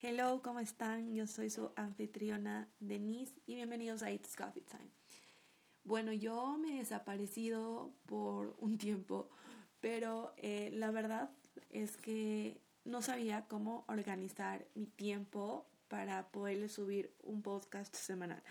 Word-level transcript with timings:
Hello, 0.00 0.42
¿cómo 0.44 0.60
están? 0.60 1.12
Yo 1.12 1.26
soy 1.26 1.50
su 1.50 1.72
anfitriona 1.74 2.68
Denise 2.78 3.34
y 3.46 3.56
bienvenidos 3.56 4.04
a 4.04 4.12
It's 4.12 4.36
Coffee 4.36 4.62
Time. 4.62 4.92
Bueno, 5.82 6.12
yo 6.12 6.56
me 6.56 6.76
he 6.76 6.78
desaparecido 6.78 7.92
por 8.06 8.54
un 8.60 8.78
tiempo, 8.78 9.28
pero 9.80 10.34
eh, 10.36 10.70
la 10.72 10.92
verdad 10.92 11.32
es 11.70 11.96
que 11.96 12.62
no 12.84 13.02
sabía 13.02 13.48
cómo 13.48 13.84
organizar 13.88 14.68
mi 14.76 14.86
tiempo 14.86 15.68
para 15.88 16.30
poderle 16.30 16.68
subir 16.68 17.12
un 17.24 17.42
podcast 17.42 17.92
semanal. 17.96 18.44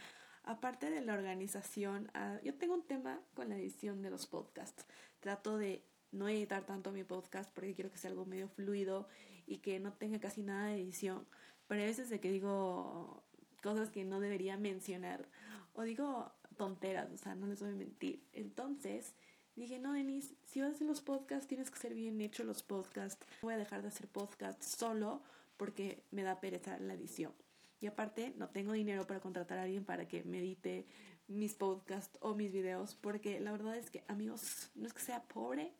Aparte 0.43 0.89
de 0.89 1.00
la 1.00 1.14
organización, 1.14 2.11
ah, 2.14 2.41
yo 2.43 2.55
tengo 2.55 2.73
un 2.73 2.86
tema 2.86 3.21
con 3.34 3.48
la 3.48 3.55
edición 3.55 4.02
de 4.02 4.09
los 4.09 4.27
podcasts. 4.27 4.86
Trato 5.21 5.57
de 5.57 5.86
no 6.11 6.27
editar 6.27 6.66
tanto 6.66 6.91
mi 6.91 7.05
podcast 7.05 7.50
porque 7.54 7.73
quiero 7.73 7.89
que 7.89 7.98
sea 7.98 8.09
algo 8.09 8.25
medio 8.25 8.50
fluido 8.50 9.07
y 9.45 9.57
que 9.57 9.79
no 9.79 9.93
tenga 9.93 10.20
casi 10.20 10.43
nada 10.43 10.68
de 10.68 10.82
edición. 10.82 11.25
Pero 11.68 11.81
a 11.81 11.85
veces 11.85 12.09
de 12.09 12.20
que 12.20 12.31
digo 12.31 13.23
cosas 13.62 13.89
que 13.89 14.03
no 14.03 14.20
debería 14.20 14.58
mencionar 14.58 15.27
o 15.73 15.84
digo 15.84 16.31
tonteras, 16.58 17.12
o 17.12 17.17
sea, 17.17 17.35
no 17.35 17.48
les 17.48 17.59
voy 17.62 17.70
a 17.70 17.75
mentir. 17.75 18.23
Entonces 18.34 19.13
dije, 19.55 19.80
no, 19.80 19.94
Denise, 19.94 20.35
si 20.45 20.61
vas 20.61 20.72
a 20.72 20.75
hacer 20.75 20.88
los 20.88 21.02
podcasts, 21.02 21.48
tienes 21.48 21.70
que 21.70 21.80
ser 21.80 21.94
bien 21.94 22.20
hecho 22.22 22.44
los 22.44 22.63
podcasts. 22.63 23.25
Voy 23.41 23.53
a 23.53 23.58
dejar 23.58 23.81
de 23.81 23.89
hacer 23.89 24.08
podcasts 24.08 24.66
solo 24.66 25.22
porque 25.58 26.03
me 26.11 26.23
da 26.23 26.39
pereza 26.39 26.77
la 26.80 26.94
edición. 26.94 27.34
Y 27.80 27.88
aparte, 27.88 28.34
no 28.38 28.49
tengo 28.49 28.72
dinero 28.72 29.05
para 29.05 29.20
contratar 29.20 29.59
a 29.59 29.63
alguien 29.63 29.86
para 29.86 30.08
que 30.08 30.23
me 30.23 30.39
edite 30.39 30.86
mis 31.27 31.53
podcasts 31.53 32.17
o 32.22 32.34
mis 32.34 32.52
videos, 32.52 32.95
porque 32.95 33.39
la 33.39 33.52
verdad 33.52 33.77
es 33.77 33.89
que, 33.89 34.03
amigos, 34.08 34.72
no 34.75 34.88
es 34.88 34.94
que 34.94 35.02
sea 35.02 35.23
pobre, 35.23 35.73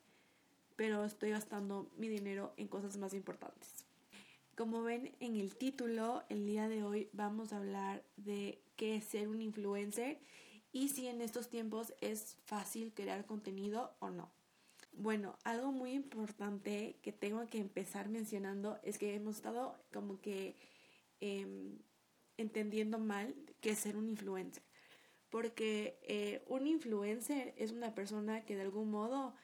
pero 0.76 1.04
estoy 1.04 1.30
gastando 1.30 1.90
mi 1.96 2.08
dinero 2.08 2.52
en 2.56 2.68
cosas 2.68 2.96
más 2.98 3.14
importantes. 3.14 3.87
Como 4.58 4.82
ven 4.82 5.14
en 5.20 5.36
el 5.36 5.54
título, 5.54 6.24
el 6.28 6.44
día 6.44 6.66
de 6.68 6.82
hoy 6.82 7.08
vamos 7.12 7.52
a 7.52 7.58
hablar 7.58 8.02
de 8.16 8.60
qué 8.74 8.96
es 8.96 9.04
ser 9.04 9.28
un 9.28 9.40
influencer 9.40 10.18
y 10.72 10.88
si 10.88 11.06
en 11.06 11.20
estos 11.20 11.48
tiempos 11.48 11.94
es 12.00 12.36
fácil 12.44 12.92
crear 12.92 13.24
contenido 13.24 13.94
o 14.00 14.10
no. 14.10 14.32
Bueno, 14.94 15.38
algo 15.44 15.70
muy 15.70 15.92
importante 15.92 16.96
que 17.02 17.12
tengo 17.12 17.46
que 17.46 17.58
empezar 17.58 18.08
mencionando 18.08 18.80
es 18.82 18.98
que 18.98 19.14
hemos 19.14 19.36
estado 19.36 19.78
como 19.92 20.20
que 20.20 20.56
em, 21.20 21.78
entendiendo 22.36 22.98
mal 22.98 23.36
qué 23.60 23.70
es 23.70 23.78
ser 23.78 23.96
un 23.96 24.08
influencer. 24.08 24.64
Porque 25.30 26.00
eh, 26.02 26.42
un 26.48 26.66
influencer 26.66 27.54
es 27.58 27.70
una 27.70 27.94
persona 27.94 28.44
que 28.44 28.56
de 28.56 28.62
algún 28.62 28.90
modo 28.90 29.36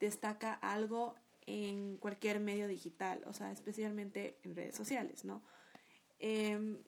destaca 0.00 0.54
algo 0.54 1.16
en 1.46 1.96
cualquier 1.98 2.40
medio 2.40 2.68
digital, 2.68 3.22
o 3.26 3.32
sea, 3.32 3.52
especialmente 3.52 4.38
en 4.42 4.56
redes 4.56 4.74
sociales, 4.74 5.24
¿no? 5.24 5.42
Em, 6.18 6.78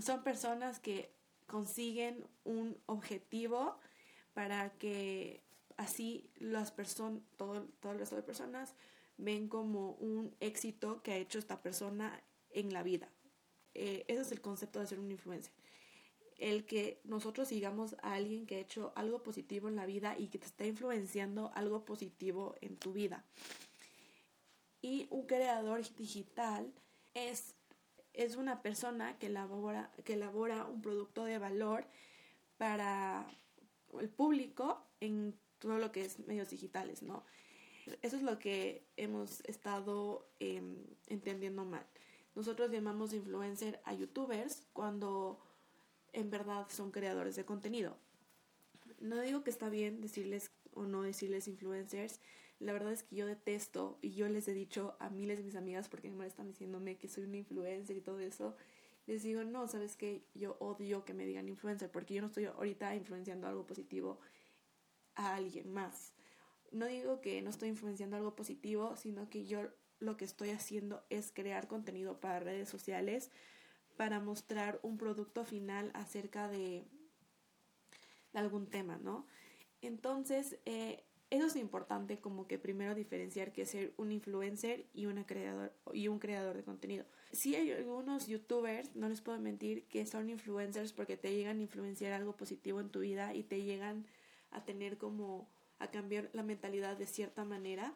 son 0.00 0.22
personas 0.22 0.80
que 0.80 1.12
consiguen 1.46 2.24
un 2.44 2.78
objetivo 2.86 3.78
para 4.32 4.70
que 4.78 5.42
así 5.76 6.30
las 6.36 6.70
personas, 6.70 7.22
todo, 7.36 7.64
todo 7.80 7.92
el 7.92 7.98
resto 7.98 8.16
de 8.16 8.22
personas 8.22 8.74
ven 9.16 9.48
como 9.48 9.92
un 9.92 10.34
éxito 10.40 11.02
que 11.02 11.12
ha 11.12 11.16
hecho 11.16 11.38
esta 11.38 11.62
persona 11.62 12.22
en 12.50 12.72
la 12.72 12.82
vida. 12.82 13.08
Eh, 13.74 14.04
ese 14.08 14.22
es 14.22 14.32
el 14.32 14.40
concepto 14.40 14.80
de 14.80 14.86
ser 14.86 15.00
un 15.00 15.10
influencer 15.10 15.52
el 16.38 16.64
que 16.64 17.00
nosotros 17.04 17.48
sigamos 17.48 17.94
a 18.02 18.14
alguien 18.14 18.46
que 18.46 18.56
ha 18.56 18.60
hecho 18.60 18.92
algo 18.96 19.22
positivo 19.22 19.68
en 19.68 19.76
la 19.76 19.86
vida 19.86 20.16
y 20.18 20.28
que 20.28 20.38
te 20.38 20.46
está 20.46 20.66
influenciando 20.66 21.50
algo 21.54 21.84
positivo 21.84 22.54
en 22.60 22.76
tu 22.76 22.92
vida. 22.92 23.24
Y 24.84 25.06
un 25.08 25.22
creador 25.24 25.80
digital 25.96 26.70
es, 27.14 27.54
es 28.12 28.36
una 28.36 28.60
persona 28.60 29.18
que 29.18 29.28
elabora, 29.28 29.90
que 30.04 30.12
elabora 30.12 30.66
un 30.66 30.82
producto 30.82 31.24
de 31.24 31.38
valor 31.38 31.86
para 32.58 33.26
el 33.98 34.10
público 34.10 34.86
en 35.00 35.34
todo 35.58 35.78
lo 35.78 35.90
que 35.90 36.02
es 36.04 36.18
medios 36.26 36.50
digitales, 36.50 37.02
¿no? 37.02 37.24
Eso 38.02 38.16
es 38.16 38.22
lo 38.22 38.38
que 38.38 38.86
hemos 38.98 39.40
estado 39.46 40.28
em, 40.38 40.76
entendiendo 41.06 41.64
mal. 41.64 41.86
Nosotros 42.34 42.70
llamamos 42.70 43.14
influencer 43.14 43.80
a 43.86 43.94
youtubers 43.94 44.66
cuando 44.74 45.40
en 46.12 46.28
verdad 46.28 46.66
son 46.68 46.90
creadores 46.90 47.36
de 47.36 47.46
contenido. 47.46 47.96
No 49.00 49.18
digo 49.22 49.44
que 49.44 49.50
está 49.50 49.70
bien 49.70 50.02
decirles 50.02 50.50
o 50.74 50.82
no 50.82 51.00
decirles 51.00 51.48
influencers. 51.48 52.20
La 52.64 52.72
verdad 52.72 52.92
es 52.92 53.02
que 53.02 53.16
yo 53.16 53.26
detesto 53.26 53.98
y 54.00 54.12
yo 54.14 54.26
les 54.26 54.48
he 54.48 54.54
dicho 54.54 54.96
a 54.98 55.10
miles 55.10 55.36
de 55.36 55.44
mis 55.44 55.54
amigas 55.54 55.90
porque 55.90 56.10
me 56.10 56.26
están 56.26 56.48
diciéndome 56.48 56.96
que 56.96 57.08
soy 57.08 57.24
una 57.24 57.36
influencer 57.36 57.94
y 57.94 58.00
todo 58.00 58.20
eso. 58.20 58.56
Les 59.06 59.22
digo, 59.22 59.44
no, 59.44 59.68
sabes 59.68 59.96
que 59.96 60.24
yo 60.32 60.56
odio 60.60 61.04
que 61.04 61.12
me 61.12 61.26
digan 61.26 61.46
influencer 61.46 61.90
porque 61.90 62.14
yo 62.14 62.22
no 62.22 62.28
estoy 62.28 62.46
ahorita 62.46 62.94
influenciando 62.96 63.46
algo 63.46 63.66
positivo 63.66 64.18
a 65.14 65.34
alguien 65.34 65.74
más. 65.74 66.14
No 66.72 66.86
digo 66.86 67.20
que 67.20 67.42
no 67.42 67.50
estoy 67.50 67.68
influenciando 67.68 68.16
algo 68.16 68.34
positivo, 68.34 68.96
sino 68.96 69.28
que 69.28 69.44
yo 69.44 69.68
lo 69.98 70.16
que 70.16 70.24
estoy 70.24 70.48
haciendo 70.48 71.04
es 71.10 71.32
crear 71.32 71.68
contenido 71.68 72.18
para 72.18 72.40
redes 72.40 72.70
sociales 72.70 73.30
para 73.98 74.20
mostrar 74.20 74.80
un 74.82 74.96
producto 74.96 75.44
final 75.44 75.90
acerca 75.92 76.48
de, 76.48 76.86
algún 78.32 78.68
tema, 78.68 78.96
¿no? 78.96 79.26
Entonces, 79.82 80.58
eh, 80.64 81.04
eso 81.34 81.46
es 81.46 81.56
importante 81.56 82.20
como 82.20 82.46
que 82.46 82.58
primero 82.58 82.94
diferenciar 82.94 83.52
que 83.52 83.66
ser 83.66 83.92
un 83.96 84.12
influencer 84.12 84.86
y, 84.94 85.06
una 85.06 85.26
creador, 85.26 85.72
y 85.92 86.08
un 86.08 86.18
creador 86.18 86.56
de 86.56 86.64
contenido. 86.64 87.04
Sí 87.32 87.54
hay 87.54 87.70
algunos 87.72 88.26
youtubers, 88.26 88.94
no 88.94 89.08
les 89.08 89.20
puedo 89.20 89.38
mentir, 89.38 89.86
que 89.88 90.06
son 90.06 90.30
influencers 90.30 90.92
porque 90.92 91.16
te 91.16 91.34
llegan 91.34 91.58
a 91.58 91.62
influenciar 91.62 92.12
algo 92.12 92.36
positivo 92.36 92.80
en 92.80 92.90
tu 92.90 93.00
vida 93.00 93.34
y 93.34 93.42
te 93.42 93.62
llegan 93.62 94.06
a 94.50 94.64
tener 94.64 94.98
como 94.98 95.48
a 95.78 95.90
cambiar 95.90 96.30
la 96.32 96.42
mentalidad 96.42 96.96
de 96.96 97.06
cierta 97.06 97.44
manera 97.44 97.94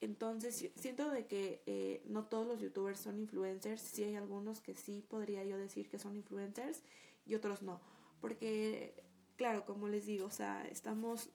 entonces, 0.00 0.70
siento 0.76 1.10
de 1.10 1.26
que 1.26 1.62
eh, 1.66 2.02
no 2.06 2.24
todos 2.24 2.46
los 2.46 2.60
youtubers 2.60 2.98
son 2.98 3.18
influencers, 3.18 3.82
sí 3.82 4.02
hay 4.02 4.16
algunos 4.16 4.60
que 4.60 4.74
sí 4.74 5.04
podría 5.06 5.44
yo 5.44 5.58
decir 5.58 5.90
que 5.90 5.98
son 5.98 6.16
influencers 6.16 6.82
y 7.26 7.34
otros 7.34 7.62
no. 7.62 7.80
Porque, 8.20 8.94
claro, 9.36 9.66
como 9.66 9.88
les 9.88 10.06
digo, 10.06 10.26
o 10.26 10.30
sea, 10.30 10.66
estamos 10.66 11.30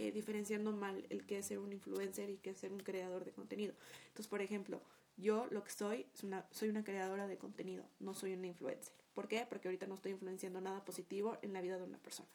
eh, 0.00 0.12
diferenciando 0.12 0.70
mal 0.70 1.04
el 1.10 1.26
que 1.26 1.38
es 1.38 1.46
ser 1.46 1.58
un 1.58 1.72
influencer 1.72 2.30
y 2.30 2.36
que 2.38 2.50
es 2.50 2.58
ser 2.58 2.72
un 2.72 2.78
creador 2.78 3.24
de 3.24 3.32
contenido. 3.32 3.74
Entonces, 4.06 4.28
por 4.28 4.40
ejemplo, 4.40 4.80
yo 5.16 5.48
lo 5.50 5.64
que 5.64 5.72
soy 5.72 6.06
soy 6.52 6.68
una 6.68 6.84
creadora 6.84 7.26
de 7.26 7.36
contenido, 7.36 7.84
no 7.98 8.14
soy 8.14 8.34
una 8.34 8.46
influencer. 8.46 8.94
¿Por 9.12 9.26
qué? 9.26 9.44
Porque 9.48 9.66
ahorita 9.66 9.88
no 9.88 9.96
estoy 9.96 10.12
influenciando 10.12 10.60
nada 10.60 10.84
positivo 10.84 11.36
en 11.42 11.52
la 11.52 11.60
vida 11.60 11.78
de 11.78 11.82
una 11.82 11.98
persona. 11.98 12.28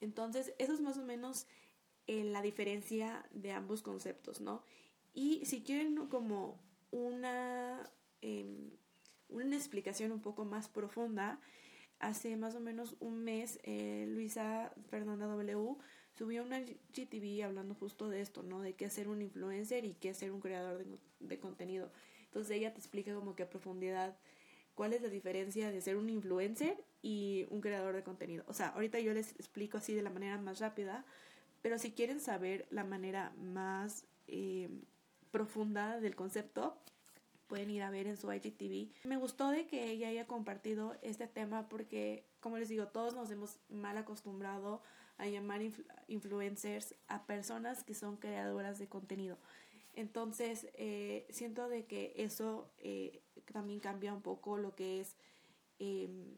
Entonces, 0.00 0.54
eso 0.58 0.72
es 0.72 0.80
más 0.80 0.96
o 0.96 1.02
menos 1.02 1.48
la 2.06 2.40
diferencia 2.40 3.26
de 3.32 3.50
ambos 3.50 3.82
conceptos, 3.82 4.40
¿no? 4.40 4.62
Y 5.12 5.44
si 5.44 5.62
quieren 5.62 6.06
como 6.06 6.60
una, 6.92 7.90
em, 8.20 8.70
una 9.28 9.56
explicación 9.56 10.12
un 10.12 10.20
poco 10.20 10.44
más 10.44 10.68
profunda, 10.68 11.40
hace 12.00 12.36
más 12.36 12.54
o 12.54 12.60
menos 12.60 12.96
un 13.00 13.22
mes 13.22 13.60
eh, 13.62 14.06
Luisa 14.08 14.72
Fernanda 14.88 15.26
W 15.26 15.76
subió 16.12 16.42
una 16.42 16.60
GTV 16.60 17.44
hablando 17.44 17.74
justo 17.74 18.08
de 18.08 18.20
esto, 18.20 18.42
¿no? 18.42 18.60
De 18.60 18.74
qué 18.74 18.86
es 18.86 18.92
ser 18.92 19.08
un 19.08 19.22
influencer 19.22 19.84
y 19.84 19.94
qué 19.94 20.10
es 20.10 20.16
ser 20.16 20.32
un 20.32 20.40
creador 20.40 20.84
de, 20.84 20.98
de 21.20 21.38
contenido. 21.38 21.92
Entonces 22.24 22.56
ella 22.56 22.72
te 22.72 22.80
explica 22.80 23.14
como 23.14 23.34
que 23.34 23.44
a 23.44 23.50
profundidad 23.50 24.16
cuál 24.74 24.92
es 24.92 25.02
la 25.02 25.08
diferencia 25.08 25.70
de 25.70 25.80
ser 25.80 25.96
un 25.96 26.08
influencer 26.08 26.82
y 27.02 27.46
un 27.50 27.60
creador 27.60 27.94
de 27.94 28.02
contenido. 28.02 28.44
O 28.46 28.54
sea, 28.54 28.68
ahorita 28.68 28.98
yo 29.00 29.12
les 29.12 29.32
explico 29.32 29.78
así 29.78 29.94
de 29.94 30.02
la 30.02 30.10
manera 30.10 30.38
más 30.38 30.58
rápida, 30.58 31.04
pero 31.62 31.78
si 31.78 31.92
quieren 31.92 32.20
saber 32.20 32.66
la 32.70 32.84
manera 32.84 33.32
más 33.36 34.06
eh, 34.26 34.70
profunda 35.30 36.00
del 36.00 36.16
concepto, 36.16 36.78
pueden 37.50 37.68
ir 37.68 37.82
a 37.82 37.90
ver 37.90 38.06
en 38.06 38.16
su 38.16 38.32
IGTV. 38.32 38.92
Me 39.04 39.16
gustó 39.16 39.50
de 39.50 39.66
que 39.66 39.90
ella 39.90 40.08
haya 40.08 40.28
compartido 40.28 40.96
este 41.02 41.26
tema 41.26 41.68
porque, 41.68 42.24
como 42.38 42.58
les 42.58 42.68
digo, 42.68 42.86
todos 42.86 43.12
nos 43.12 43.28
hemos 43.32 43.58
mal 43.68 43.98
acostumbrado 43.98 44.80
a 45.18 45.26
llamar 45.26 45.60
influencers 46.06 46.94
a 47.08 47.26
personas 47.26 47.82
que 47.82 47.94
son 47.94 48.16
creadoras 48.18 48.78
de 48.78 48.88
contenido. 48.88 49.36
Entonces, 49.94 50.68
eh, 50.74 51.26
siento 51.30 51.68
de 51.68 51.86
que 51.86 52.14
eso 52.16 52.70
eh, 52.78 53.20
también 53.52 53.80
cambia 53.80 54.14
un 54.14 54.22
poco 54.22 54.56
lo 54.56 54.76
que 54.76 55.00
es 55.00 55.16
em, 55.80 56.36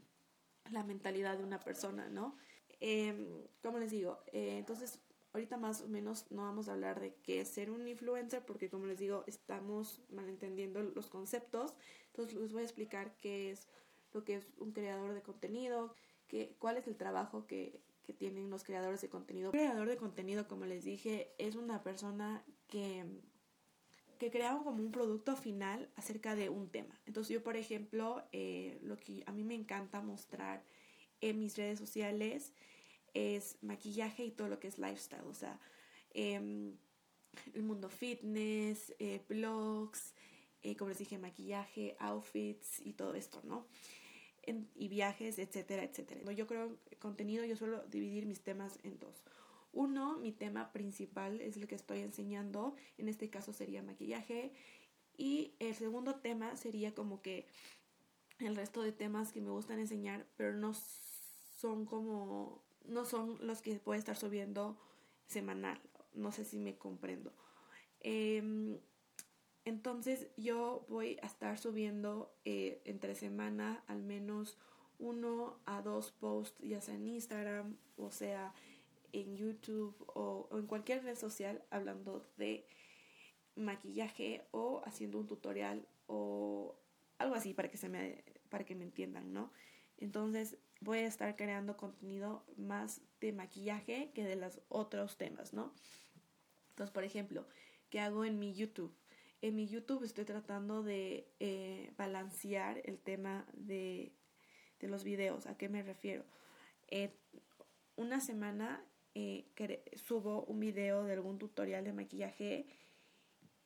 la 0.71 0.83
mentalidad 0.83 1.37
de 1.37 1.45
una 1.45 1.61
persona, 1.61 2.09
¿no? 2.09 2.39
Em, 2.81 3.45
como 3.63 3.79
les 3.79 3.91
digo, 3.91 4.19
entonces 4.33 4.99
Ahorita 5.33 5.57
más 5.57 5.81
o 5.81 5.89
menos 5.89 6.31
no 6.31 6.43
vamos 6.43 6.69
a 6.69 6.73
hablar 6.73 7.01
de 7.01 7.15
qué 7.23 7.41
es 7.41 7.49
ser 7.49 7.71
un 7.71 7.89
influencer 7.89 8.45
porque 8.45 8.69
como 8.69 8.87
les 8.87 8.99
digo 8.99 9.25
estamos 9.27 10.03
malentendiendo 10.11 10.83
los 10.83 11.09
conceptos. 11.09 11.75
Entonces 12.09 12.39
les 12.39 12.53
voy 12.53 12.63
a 12.63 12.65
explicar 12.65 13.17
qué 13.17 13.51
es 13.51 13.69
lo 14.13 14.25
que 14.25 14.37
es 14.37 14.49
un 14.59 14.73
creador 14.73 15.15
de 15.15 15.23
contenido, 15.23 15.95
qué, 16.29 16.55
cuál 16.59 16.77
es 16.77 16.87
el 16.87 16.97
trabajo 16.97 17.47
que, 17.47 17.81
que 18.05 18.13
tienen 18.13 18.51
los 18.51 18.65
creadores 18.65 19.01
de 19.01 19.09
contenido. 19.09 19.51
Un 19.51 19.53
creador 19.53 19.89
de 19.89 19.97
contenido, 19.97 20.47
como 20.49 20.67
les 20.67 20.85
dije, 20.85 21.33
es 21.39 21.55
una 21.55 21.83
persona 21.83 22.45
que, 22.69 23.07
que 24.19 24.31
creaban 24.31 24.65
como 24.65 24.83
un 24.83 24.93
producto 24.93 25.37
final 25.37 25.89
acerca 25.97 26.35
de 26.35 26.49
un 26.51 26.69
tema. 26.69 27.01
Entonces 27.07 27.33
yo, 27.33 27.43
por 27.43 27.57
ejemplo, 27.57 28.23
eh, 28.33 28.79
lo 28.83 28.99
que 28.99 29.23
a 29.27 29.33
mí 29.33 29.45
me 29.45 29.55
encanta 29.55 30.03
mostrar 30.03 30.63
en 31.21 31.39
mis 31.39 31.57
redes 31.57 31.79
sociales 31.79 32.53
es 33.15 33.57
maquillaje 33.63 34.25
y 34.25 34.31
todo 34.31 34.49
lo 34.49 34.59
que 34.59 34.69
es 34.69 34.79
lifestyle, 34.79 35.27
o 35.27 35.35
sea, 35.35 35.61
em, 36.15 36.77
el 37.55 37.63
mundo 37.63 37.89
fitness, 37.89 38.95
eh, 38.99 39.21
blogs, 39.29 40.15
eh, 40.63 40.77
como 40.77 40.91
les 40.91 40.99
dije, 40.99 41.19
maquillaje, 41.19 41.97
outfits 41.99 42.81
y 42.81 42.93
todo 42.93 43.15
esto, 43.15 43.41
¿no? 43.45 43.67
y 44.75 44.89
viajes, 44.89 45.39
etcétera, 45.39 45.85
etcétera. 45.85 46.33
Yo 46.33 46.49
creo 46.49 46.77
contenido, 46.99 47.45
yo 47.45 47.57
suelo 47.57 47.85
dividir 47.87 48.27
mis 48.27 48.43
temas 48.43 48.79
en 48.83 48.99
dos. 48.99 49.23
Uno, 49.73 50.19
mi 50.19 50.33
tema 50.33 50.73
principal 50.73 51.41
es 51.41 51.57
el 51.57 51.67
que 51.67 51.77
estoy 51.77 52.01
enseñando, 52.01 52.75
en 52.99 53.09
este 53.09 53.31
caso 53.31 53.53
sería 53.53 53.83
maquillaje. 53.83 54.53
Y 55.17 55.55
el 55.61 55.75
segundo 55.75 56.17
tema 56.17 56.57
sería 56.57 56.95
como 56.95 57.23
que 57.23 57.47
el 58.39 58.57
resto 58.57 58.83
de 58.83 58.93
temas 58.93 59.33
que 59.33 59.41
me 59.41 59.51
gustan 59.51 59.79
enseñar, 59.79 60.27
pero 60.37 60.55
no 60.55 60.75
son 60.75 61.87
como, 61.87 62.63
no 62.87 63.05
son 63.05 63.39
los 63.47 63.63
que 63.63 63.79
puedo 63.79 63.99
estar 63.99 64.17
subiendo 64.17 64.77
semanal. 65.27 65.81
No 66.15 66.33
sé 66.33 66.45
si 66.45 66.59
me 66.59 66.77
comprendo. 66.77 67.33
Em, 68.01 68.79
entonces 69.65 70.29
yo 70.37 70.85
voy 70.89 71.19
a 71.23 71.27
estar 71.27 71.59
subiendo 71.59 72.35
eh, 72.45 72.83
entre 72.85 73.15
semana 73.15 73.83
al 73.87 74.03
menos 74.03 74.59
uno 74.99 75.59
a 75.67 75.83
dos 75.83 76.13
posts, 76.13 76.61
ya 76.63 76.81
sea 76.81 76.95
en 76.95 77.07
Instagram, 77.07 77.77
o 77.97 78.11
sea 78.11 78.53
en 79.13 79.37
YouTube 79.37 79.95
o, 80.15 80.49
en 80.53 80.67
cualquier 80.67 81.05
red 81.05 81.17
social 81.17 81.63
hablando 81.71 82.25
de 82.39 82.67
maquillaje 83.57 84.43
o 84.51 84.83
haciendo 84.85 85.19
un 85.19 85.27
tutorial 85.27 85.87
o 86.07 86.75
algo 87.19 87.35
así 87.35 87.53
para 87.53 87.71
que 87.71 87.77
se 87.77 87.89
me 87.89 88.25
para 88.49 88.65
que 88.65 88.75
me 88.75 88.85
entiendan, 88.85 89.33
¿no? 89.33 89.51
Entonces 89.99 90.57
voy 90.83 90.99
a 90.99 91.07
estar 91.07 91.37
creando 91.37 91.77
contenido 91.77 92.45
más 92.57 93.01
de 93.21 93.33
maquillaje 93.33 94.11
que 94.15 94.25
de 94.25 94.37
los 94.37 94.61
otros 94.69 95.17
temas, 95.17 95.53
¿no? 95.53 95.73
Entonces, 96.71 96.93
por 96.93 97.05
ejemplo, 97.05 97.47
¿qué 97.91 98.01
hago 98.01 98.25
en 98.25 98.39
mi 98.39 98.55
YouTube? 98.55 98.95
En 99.43 99.55
mi 99.55 99.67
YouTube 99.67 100.05
estoy 100.05 100.25
tratando 100.25 100.83
de 100.83 101.29
eh, 101.41 101.93
balancear 101.97 102.81
el 102.85 102.99
tema 102.99 103.47
de, 103.55 104.13
los 104.81 105.05
videos. 105.05 105.47
¿A 105.47 105.57
qué 105.57 105.69
me 105.69 105.83
refiero? 105.83 106.25
Una 107.95 108.21
semana 108.21 108.85
eh, 109.15 109.47
subo 109.95 110.45
un 110.45 110.59
video 110.59 111.05
de 111.05 111.13
algún 111.13 111.39
tutorial 111.39 111.85
de 111.85 111.93
maquillaje 111.93 112.67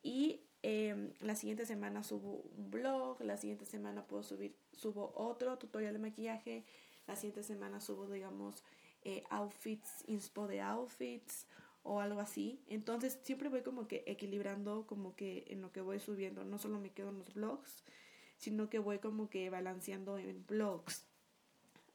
y 0.03 0.43
em, 0.61 1.13
la 1.21 1.35
siguiente 1.35 1.65
semana 1.65 2.03
subo 2.03 2.43
un 2.55 2.69
blog, 2.69 3.21
la 3.23 3.37
siguiente 3.37 3.65
semana 3.65 4.05
puedo 4.05 4.21
subir, 4.21 4.55
subo 4.73 5.11
otro 5.15 5.57
tutorial 5.57 5.93
de 5.93 5.99
maquillaje, 5.99 6.65
la 7.07 7.15
siguiente 7.15 7.43
semana 7.43 7.79
subo, 7.79 8.07
digamos, 8.07 8.63
outfits, 9.29 10.03
inspo 10.07 10.47
de 10.47 10.61
outfits 10.61 11.47
o 11.83 12.01
algo 12.01 12.19
así. 12.19 12.61
Entonces 12.67 13.19
siempre 13.23 13.49
voy 13.49 13.61
como 13.61 13.87
que 13.87 14.03
equilibrando 14.05 14.85
como 14.85 15.15
que 15.15 15.45
en 15.47 15.61
lo 15.61 15.71
que 15.71 15.81
voy 15.81 15.99
subiendo. 15.99 16.43
No 16.43 16.57
solo 16.57 16.79
me 16.79 16.91
quedo 16.91 17.09
en 17.09 17.19
los 17.19 17.33
blogs, 17.33 17.83
sino 18.37 18.69
que 18.69 18.79
voy 18.79 18.99
como 18.99 19.29
que 19.29 19.49
balanceando 19.49 20.17
en 20.17 20.45
blogs, 20.45 21.05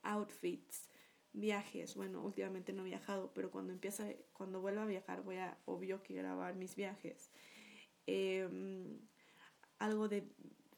outfits, 0.02 0.88
viajes. 1.32 1.94
Bueno, 1.94 2.22
últimamente 2.22 2.72
no 2.72 2.82
he 2.82 2.86
viajado, 2.86 3.32
pero 3.34 3.50
cuando 3.50 3.72
empieza, 3.72 4.06
cuando 4.32 4.60
vuelva 4.60 4.82
a 4.84 4.86
viajar 4.86 5.22
voy 5.22 5.36
a, 5.36 5.58
obvio 5.66 6.02
que 6.02 6.14
grabar 6.14 6.54
mis 6.54 6.74
viajes. 6.74 7.30
Em, 8.06 8.98
algo 9.78 10.08
de 10.08 10.26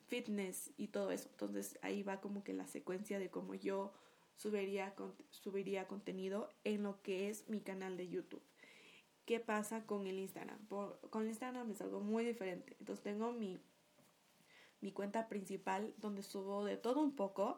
fitness 0.08 0.72
y 0.76 0.88
todo 0.88 1.12
eso. 1.12 1.28
Entonces 1.30 1.78
ahí 1.82 2.02
va 2.02 2.20
como 2.20 2.42
que 2.42 2.52
la 2.52 2.66
secuencia 2.66 3.19
de 3.19 3.30
cómo 3.30 3.54
yo 3.54 3.92
subiría, 4.36 4.94
subiría 5.31 5.86
contenido 5.86 6.50
en 6.64 6.82
lo 6.82 7.00
que 7.02 7.28
es 7.28 7.48
mi 7.48 7.60
canal 7.60 7.96
de 7.96 8.08
YouTube. 8.08 8.42
¿Qué 9.26 9.40
pasa 9.40 9.86
con 9.86 10.06
el 10.06 10.19
Instagram? 10.19 10.58
con 10.69 11.22
el 11.22 11.28
Instagram 11.28 11.70
es 11.70 11.81
algo 11.81 12.00
muy 12.00 12.25
diferente. 12.25 12.76
Entonces 12.78 13.02
tengo 13.02 13.32
mi, 13.32 13.58
mi 14.81 14.92
cuenta 14.92 15.28
principal 15.28 15.94
donde 15.96 16.22
subo 16.22 16.64
de 16.64 16.76
todo 16.76 17.00
un 17.00 17.16
poco, 17.16 17.56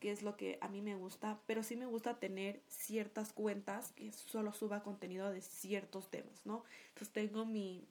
que 0.00 0.10
es 0.10 0.22
lo 0.22 0.36
que 0.36 0.58
a 0.60 0.68
mí 0.68 0.82
me 0.82 0.96
gusta, 0.96 1.40
pero 1.46 1.62
sí 1.62 1.76
me 1.76 1.86
gusta 1.86 2.18
tener 2.18 2.62
ciertas 2.66 3.32
cuentas 3.32 3.92
que 3.92 4.12
solo 4.12 4.52
suba 4.52 4.82
contenido 4.82 5.30
de 5.30 5.40
ciertos 5.40 6.10
temas, 6.10 6.44
¿no? 6.44 6.64
Entonces 6.88 7.12
tengo 7.12 7.46
mi, 7.46 7.86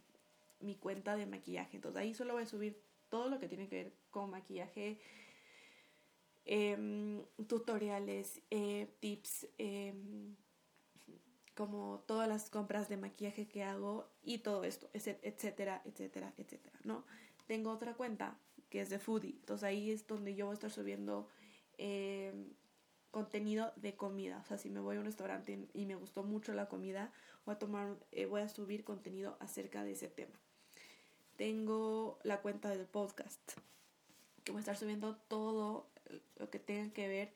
mi 0.60 0.76
cuenta 0.76 1.16
de 1.16 1.26
maquillaje. 1.26 1.78
Entonces 1.78 2.02
ahí 2.02 2.14
solo 2.14 2.34
voy 2.34 2.44
a 2.44 2.48
subir 2.48 2.82
todo 3.10 3.30
lo 3.30 3.40
que 3.40 3.48
tiene 3.48 3.68
que 3.70 3.76
ver 3.76 3.94
con 4.12 4.32
maquillaje, 4.32 5.00
em, 6.46 7.24
tutoriales, 7.48 8.42
eh, 8.50 8.88
tips, 9.00 9.48
em, 9.58 10.36
como 11.56 12.04
todas 12.08 12.28
las 12.28 12.50
compras 12.50 12.90
de 12.90 12.98
maquillaje 12.98 13.48
que 13.48 13.64
hago 13.64 14.08
y 14.24 14.40
todo 14.40 14.64
esto, 14.64 14.90
etcétera, 14.94 15.82
etcétera, 15.86 16.34
etcétera, 16.38 16.80
¿no? 16.84 17.06
Tengo 17.48 17.72
otra 17.72 17.94
cuenta 17.94 18.38
que 18.70 18.82
es 18.82 18.90
de 18.90 18.98
foodie, 19.00 19.36
entonces 19.40 19.64
ahí 19.64 19.92
es 19.92 20.08
donde 20.08 20.34
yo 20.36 20.46
voy 20.48 20.54
a 20.54 20.56
estar 20.56 20.72
subiendo 20.72 21.30
em, 21.78 22.54
contenido 23.12 23.72
de 23.76 23.96
comida, 23.96 24.40
o 24.44 24.48
sea, 24.48 24.58
si 24.58 24.70
me 24.72 24.80
voy 24.80 24.96
a 24.96 25.00
un 25.00 25.06
restaurante 25.06 25.68
y 25.74 25.86
me 25.86 25.96
gustó 25.96 26.24
mucho 26.24 26.54
la 26.54 26.68
comida, 26.68 27.12
voy 27.46 27.54
a 27.54 27.60
tomar, 27.60 27.96
eh, 28.12 28.26
voy 28.26 28.42
a 28.42 28.50
subir 28.50 28.84
contenido 28.84 29.38
acerca 29.40 29.84
de 29.84 29.92
ese 29.92 30.08
tema. 30.08 30.34
Tengo 31.36 32.18
la 32.24 32.42
cuenta 32.42 32.70
del 32.70 32.88
podcast, 32.88 33.54
que 34.44 34.52
voy 34.52 34.60
a 34.60 34.62
estar 34.62 34.78
subiendo 34.78 35.16
todo 35.28 35.93
lo 36.38 36.50
que 36.50 36.60
tenga 36.60 36.94
que 36.94 37.08
ver 37.08 37.34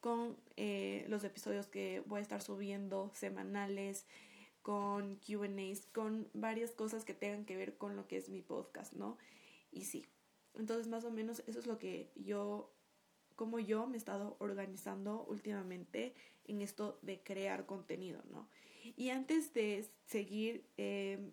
con 0.00 0.36
eh, 0.56 1.04
los 1.08 1.24
episodios 1.24 1.66
que 1.66 2.02
voy 2.06 2.20
a 2.20 2.22
estar 2.22 2.42
subiendo 2.42 3.10
semanales, 3.14 4.06
con 4.62 5.16
QAs, 5.16 5.86
con 5.92 6.28
varias 6.34 6.72
cosas 6.72 7.04
que 7.04 7.14
tengan 7.14 7.44
que 7.44 7.56
ver 7.56 7.76
con 7.76 7.96
lo 7.96 8.06
que 8.06 8.16
es 8.16 8.28
mi 8.28 8.42
podcast, 8.42 8.92
¿no? 8.92 9.18
Y 9.72 9.84
sí, 9.84 10.06
entonces 10.54 10.88
más 10.88 11.04
o 11.04 11.10
menos 11.10 11.42
eso 11.46 11.58
es 11.58 11.66
lo 11.66 11.78
que 11.78 12.10
yo, 12.14 12.72
como 13.36 13.58
yo 13.58 13.86
me 13.86 13.94
he 13.94 13.98
estado 13.98 14.36
organizando 14.38 15.24
últimamente 15.28 16.14
en 16.44 16.60
esto 16.60 16.98
de 17.02 17.22
crear 17.22 17.66
contenido, 17.66 18.22
¿no? 18.30 18.48
Y 18.96 19.10
antes 19.10 19.52
de 19.54 19.88
seguir, 20.06 20.64
eh, 20.76 21.30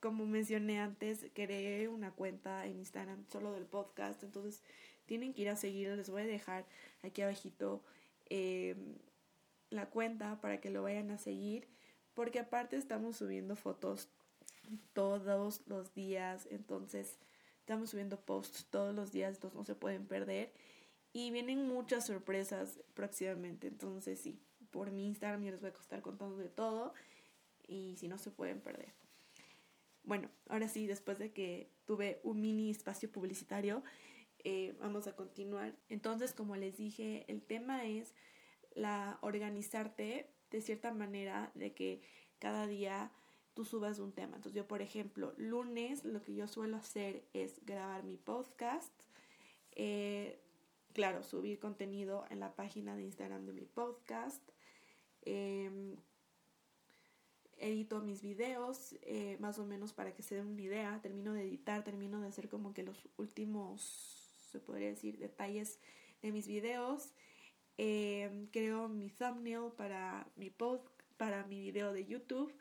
como 0.00 0.26
mencioné 0.26 0.80
antes, 0.80 1.26
creé 1.34 1.88
una 1.88 2.12
cuenta 2.12 2.66
en 2.66 2.78
Instagram 2.78 3.24
solo 3.28 3.52
del 3.52 3.66
podcast, 3.66 4.22
entonces 4.22 4.62
tienen 5.06 5.34
que 5.34 5.42
ir 5.42 5.48
a 5.50 5.56
seguir, 5.56 5.88
les 5.90 6.10
voy 6.10 6.22
a 6.22 6.26
dejar 6.26 6.66
aquí 7.02 7.22
abajito 7.22 7.82
Em, 8.34 8.96
la 9.68 9.90
cuenta 9.90 10.40
para 10.40 10.58
que 10.58 10.70
lo 10.70 10.82
vayan 10.82 11.10
a 11.10 11.18
seguir, 11.18 11.68
porque 12.14 12.38
aparte 12.38 12.76
estamos 12.78 13.18
subiendo 13.18 13.56
fotos 13.56 14.08
todos 14.94 15.60
los 15.66 15.92
días, 15.92 16.48
entonces 16.50 17.18
estamos 17.58 17.90
subiendo 17.90 18.18
posts 18.18 18.64
todos 18.70 18.94
los 18.94 19.12
días, 19.12 19.34
entonces 19.34 19.54
no 19.54 19.66
se 19.66 19.74
pueden 19.74 20.06
perder. 20.06 20.50
Y 21.12 21.30
vienen 21.30 21.68
muchas 21.68 22.06
sorpresas 22.06 22.80
próximamente, 22.94 23.66
entonces 23.66 24.18
sí, 24.18 24.40
por 24.70 24.90
mi 24.92 25.06
Instagram 25.08 25.44
yo 25.44 25.50
les 25.50 25.60
voy 25.60 25.68
a 25.68 25.78
estar 25.78 26.00
contando 26.00 26.38
de 26.38 26.48
todo 26.48 26.94
y 27.68 27.96
si 27.98 28.08
no 28.08 28.16
se 28.16 28.30
pueden 28.30 28.62
perder. 28.62 28.94
Bueno, 30.04 30.30
ahora 30.48 30.68
sí, 30.68 30.86
después 30.86 31.18
de 31.18 31.32
que 31.34 31.70
tuve 31.84 32.18
un 32.22 32.40
mini 32.40 32.70
espacio 32.70 33.12
publicitario, 33.12 33.82
eh, 34.44 34.76
vamos 34.80 35.06
a 35.06 35.16
continuar. 35.16 35.74
Entonces, 35.88 36.32
como 36.32 36.56
les 36.56 36.76
dije, 36.76 37.24
el 37.28 37.42
tema 37.42 37.84
es 37.86 38.14
la 38.74 39.18
organizarte 39.22 40.30
de 40.50 40.60
cierta 40.60 40.92
manera 40.92 41.50
de 41.54 41.74
que 41.74 42.02
cada 42.38 42.66
día 42.66 43.12
tú 43.54 43.64
subas 43.64 43.98
un 43.98 44.12
tema. 44.12 44.36
Entonces 44.36 44.54
yo, 44.54 44.66
por 44.66 44.82
ejemplo, 44.82 45.34
lunes 45.36 46.04
lo 46.04 46.22
que 46.22 46.34
yo 46.34 46.46
suelo 46.46 46.76
hacer 46.76 47.24
es 47.32 47.64
grabar 47.64 48.04
mi 48.04 48.16
podcast. 48.16 48.92
Eh, 49.72 50.40
claro, 50.92 51.22
subir 51.22 51.58
contenido 51.58 52.24
en 52.30 52.40
la 52.40 52.54
página 52.54 52.96
de 52.96 53.04
Instagram 53.04 53.46
de 53.46 53.52
mi 53.52 53.64
podcast. 53.64 54.42
Em, 55.22 55.96
edito 57.58 58.00
mis 58.00 58.22
videos, 58.22 58.96
eh, 59.02 59.36
más 59.38 59.58
o 59.58 59.64
menos 59.64 59.92
para 59.92 60.14
que 60.14 60.22
se 60.22 60.34
den 60.34 60.48
una 60.48 60.62
idea. 60.62 61.00
Termino 61.02 61.32
de 61.32 61.42
editar, 61.42 61.84
termino 61.84 62.20
de 62.20 62.28
hacer 62.28 62.48
como 62.48 62.74
que 62.74 62.82
los 62.82 63.08
últimos 63.16 64.21
se 64.52 64.60
podría 64.60 64.88
decir, 64.88 65.18
detalles 65.18 65.80
de 66.20 66.30
mis 66.30 66.46
videos. 66.46 67.12
Eh, 67.78 68.48
creo 68.52 68.88
mi 68.88 69.10
thumbnail 69.10 69.72
para 69.76 70.30
mi 70.36 70.50
post, 70.50 70.86
para 71.16 71.44
mi 71.46 71.60
video 71.60 71.92
de 71.92 72.04
YouTube. 72.04 72.54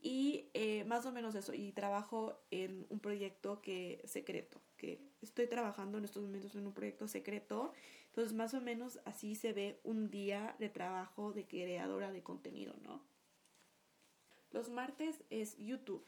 Y 0.00 0.50
eh, 0.54 0.84
más 0.84 1.06
o 1.06 1.12
menos 1.12 1.34
eso. 1.34 1.52
Y 1.54 1.72
trabajo 1.72 2.38
en 2.50 2.86
un 2.90 3.00
proyecto 3.00 3.60
que 3.62 4.02
secreto. 4.04 4.60
Que 4.76 5.00
estoy 5.22 5.48
trabajando 5.48 5.98
en 5.98 6.04
estos 6.04 6.22
momentos 6.22 6.54
en 6.54 6.66
un 6.66 6.74
proyecto 6.74 7.08
secreto. 7.08 7.72
Entonces 8.08 8.32
más 8.32 8.54
o 8.54 8.60
menos 8.60 9.00
así 9.04 9.34
se 9.34 9.52
ve 9.52 9.80
un 9.82 10.10
día 10.10 10.54
de 10.58 10.68
trabajo 10.68 11.32
de 11.32 11.46
creadora 11.46 12.12
de 12.12 12.22
contenido, 12.22 12.74
¿no? 12.82 13.02
Los 14.52 14.70
martes 14.70 15.24
es 15.28 15.56
YouTube. 15.58 16.06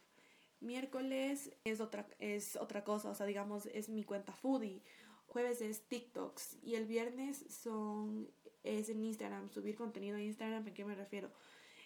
Miércoles 0.60 1.52
es 1.64 1.80
otra, 1.80 2.08
es 2.18 2.56
otra 2.56 2.84
cosa, 2.84 3.10
o 3.10 3.14
sea, 3.14 3.26
digamos, 3.26 3.66
es 3.66 3.88
mi 3.88 4.04
cuenta 4.04 4.32
foodie. 4.32 4.82
Jueves 5.26 5.60
es 5.60 5.82
TikToks 5.82 6.58
y 6.62 6.74
el 6.74 6.86
viernes 6.86 7.44
son 7.48 8.30
es 8.64 8.88
en 8.88 9.02
Instagram, 9.04 9.48
subir 9.48 9.76
contenido 9.76 10.16
en 10.16 10.24
Instagram, 10.24 10.66
¿a 10.66 10.74
qué 10.74 10.84
me 10.84 10.94
refiero? 10.94 11.30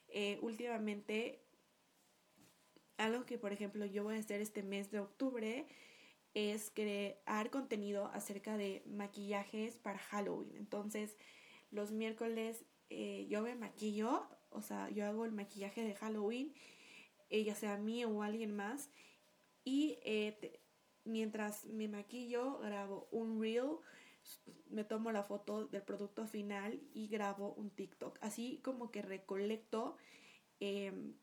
Eh, 0.09 0.39
últimamente, 0.43 1.41
algo 2.97 3.25
que 3.25 3.39
por 3.39 3.53
ejemplo 3.53 3.85
yo 3.85 4.05
voy 4.05 4.17
a 4.17 4.21
hacer 4.21 4.41
este 4.41 4.63
mes 4.63 4.91
de 4.91 5.01
octubre 5.01 5.67
es 6.35 6.71
crear 6.71 7.51
contenido 7.51 8.07
acerca 8.07 8.57
de 8.57 8.83
maquillajes 8.87 9.77
para 9.77 9.99
Halloween. 9.99 10.57
Entonces, 10.57 11.17
los 11.71 11.93
miércoles 11.93 12.65
eh, 12.91 13.27
yo 13.29 13.43
me 13.43 13.55
maquillo, 13.55 14.27
o 14.51 14.63
sea, 14.63 14.91
yo 14.91 15.07
hago 15.07 15.25
el 15.25 15.33
maquillaje 15.33 15.83
de 15.83 15.95
Halloween, 15.95 16.55
eh, 17.33 17.45
ya 17.45 17.55
sea 17.55 17.79
mí 17.79 18.05
o 18.05 18.23
alguien 18.23 18.55
más, 18.55 18.91
y 19.65 19.99
eh, 20.05 20.61
mientras 21.05 21.65
me 21.67 21.89
maquillo 21.89 22.59
grabo 22.59 23.09
un 23.11 23.41
reel, 23.41 23.79
me 24.71 24.85
tomo 24.85 25.11
la 25.13 25.23
foto 25.25 25.67
del 25.67 25.83
producto 25.83 26.27
final 26.27 26.81
y 26.95 27.09
grabo 27.09 27.55
un 27.55 27.71
TikTok. 27.71 28.19
Así 28.21 28.61
como 28.63 28.91
que 28.91 29.03
recolecto 29.03 29.97
em, 30.61 31.15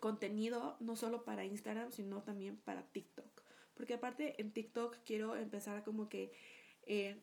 contenido 0.00 0.76
no 0.80 0.96
solo 0.96 1.24
para 1.24 1.44
Instagram, 1.44 1.92
sino 1.92 2.22
también 2.22 2.56
para 2.56 2.82
TikTok. 2.82 3.42
Porque 3.74 3.94
aparte 3.94 4.40
en 4.40 4.52
TikTok 4.52 4.96
quiero 5.04 5.36
empezar 5.36 5.76
a 5.78 5.84
como 5.84 6.08
que 6.08 6.32
eh, 6.82 7.22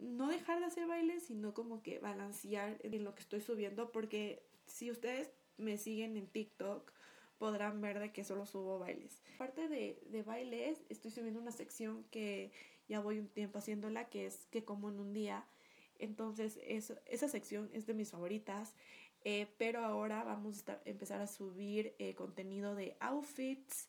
no 0.00 0.28
dejar 0.28 0.60
de 0.60 0.66
hacer 0.66 0.86
bailes, 0.86 1.24
sino 1.24 1.54
como 1.54 1.82
que 1.82 1.98
balancear 1.98 2.78
en 2.82 3.04
lo 3.04 3.14
que 3.14 3.22
estoy 3.22 3.40
subiendo. 3.40 3.92
Porque 3.92 4.46
si 4.66 4.90
ustedes 4.90 5.30
me 5.56 5.76
siguen 5.76 6.16
en 6.16 6.26
TikTok, 6.26 6.92
podrán 7.42 7.80
ver 7.80 7.98
de 7.98 8.12
que 8.12 8.22
solo 8.22 8.46
subo 8.46 8.78
bailes. 8.78 9.20
Aparte 9.34 9.66
de, 9.66 10.00
de 10.06 10.22
bailes, 10.22 10.84
estoy 10.88 11.10
subiendo 11.10 11.40
una 11.40 11.50
sección 11.50 12.04
que 12.12 12.52
ya 12.88 13.00
voy 13.00 13.18
un 13.18 13.26
tiempo 13.26 13.58
haciéndola, 13.58 14.08
que 14.08 14.26
es 14.26 14.46
que 14.52 14.64
como 14.64 14.90
en 14.90 15.00
un 15.00 15.12
día. 15.12 15.44
Entonces, 15.98 16.60
esa 16.64 17.28
sección 17.28 17.68
es 17.72 17.84
de 17.86 17.94
mis 17.94 18.12
favoritas. 18.12 18.74
Eh, 19.24 19.48
pero 19.58 19.80
ahora 19.80 20.22
vamos 20.22 20.68
a 20.68 20.80
empezar 20.84 21.20
a 21.20 21.26
subir 21.26 21.96
eh, 21.98 22.14
contenido 22.14 22.76
de 22.76 22.96
outfits, 23.00 23.88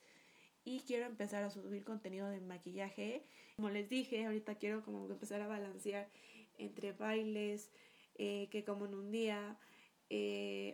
y 0.65 0.79
quiero 0.79 1.05
empezar 1.05 1.43
a 1.43 1.51
subir 1.51 1.83
contenido 1.83 2.27
de 2.31 2.39
maquillaje. 2.39 3.23
Como 3.55 3.69
les 3.69 3.87
dije, 3.87 4.25
ahorita 4.25 4.55
quiero 4.55 4.83
como 4.83 5.07
empezar 5.07 5.41
a 5.41 5.47
balancear 5.47 6.09
entre 6.57 6.91
bailes, 6.93 7.69
eh, 8.15 8.47
que 8.49 8.63
como 8.63 8.87
en 8.87 8.95
un 8.95 9.11
día, 9.11 9.59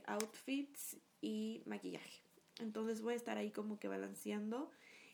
outfits 0.06 0.96
y 1.20 1.62
maquillaje. 1.66 2.29
Entonces 2.60 3.02
voy 3.02 3.14
a 3.14 3.18
estar 3.18 3.38
ahí 3.38 3.52
como 3.52 3.80
que 3.80 3.88
balanceando. 3.88 4.72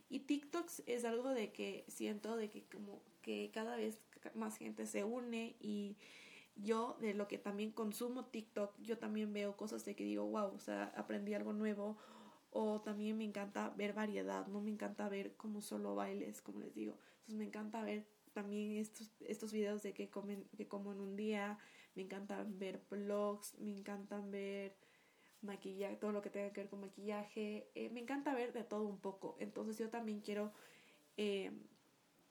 Y 0.09 0.19
TikToks 0.19 0.83
es 0.85 1.05
algo 1.05 1.29
de 1.29 1.51
que 1.51 1.85
siento 1.87 2.35
de 2.35 2.49
que 2.49 2.63
como 2.65 3.01
que 3.21 3.49
cada 3.53 3.75
vez 3.75 3.99
más 4.35 4.57
gente 4.57 4.85
se 4.85 5.03
une 5.03 5.55
y 5.59 5.97
yo 6.55 6.97
de 7.01 7.13
lo 7.13 7.27
que 7.27 7.37
también 7.37 7.71
consumo 7.71 8.25
TikTok, 8.25 8.75
yo 8.81 8.97
también 8.97 9.33
veo 9.33 9.57
cosas 9.57 9.83
de 9.85 9.95
que 9.95 10.03
digo, 10.03 10.25
wow, 10.25 10.53
o 10.53 10.59
sea, 10.59 10.93
aprendí 10.95 11.33
algo 11.33 11.53
nuevo 11.53 11.97
o 12.51 12.81
también 12.81 13.17
me 13.17 13.25
encanta 13.25 13.69
ver 13.71 13.93
variedad, 13.93 14.47
no 14.47 14.61
me 14.61 14.71
encanta 14.71 15.09
ver 15.09 15.35
como 15.35 15.61
solo 15.61 15.95
bailes, 15.95 16.41
como 16.41 16.61
les 16.61 16.73
digo. 16.73 16.97
Entonces 17.15 17.35
me 17.35 17.45
encanta 17.45 17.83
ver 17.83 18.07
también 18.31 18.77
estos, 18.77 19.11
estos 19.21 19.51
videos 19.51 19.81
de 19.81 19.93
que 19.93 20.09
comen, 20.09 20.47
que 20.55 20.67
como 20.67 20.93
en 20.93 21.01
un 21.01 21.15
día, 21.15 21.59
me 21.95 22.03
encanta 22.03 22.45
ver 22.47 22.81
vlogs, 22.89 23.57
me 23.59 23.71
encanta 23.71 24.21
ver 24.21 24.77
maquillaje, 25.45 25.95
todo 25.95 26.11
lo 26.11 26.21
que 26.21 26.29
tenga 26.29 26.51
que 26.51 26.61
ver 26.61 26.69
con 26.69 26.81
maquillaje, 26.81 27.69
eh, 27.75 27.89
me 27.89 27.99
encanta 28.01 28.33
ver 28.33 28.53
de 28.53 28.63
todo 28.63 28.83
un 28.83 28.99
poco. 28.99 29.35
Entonces 29.39 29.77
yo 29.77 29.89
también 29.89 30.21
quiero, 30.21 30.51
eh, 31.17 31.51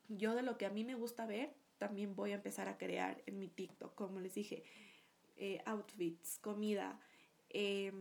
yo 0.08 0.34
de 0.34 0.42
lo 0.42 0.58
que 0.58 0.66
a 0.66 0.70
mí 0.70 0.84
me 0.84 0.94
gusta 0.94 1.26
ver, 1.26 1.54
también 1.78 2.14
voy 2.14 2.32
a 2.32 2.36
empezar 2.36 2.68
a 2.68 2.78
crear 2.78 3.22
en 3.26 3.38
mi 3.38 3.48
TikTok, 3.48 3.94
como 3.94 4.20
les 4.20 4.34
dije, 4.34 4.64
eh, 5.36 5.60
outfits, 5.66 6.38
comida, 6.38 7.00
eh, 7.50 7.92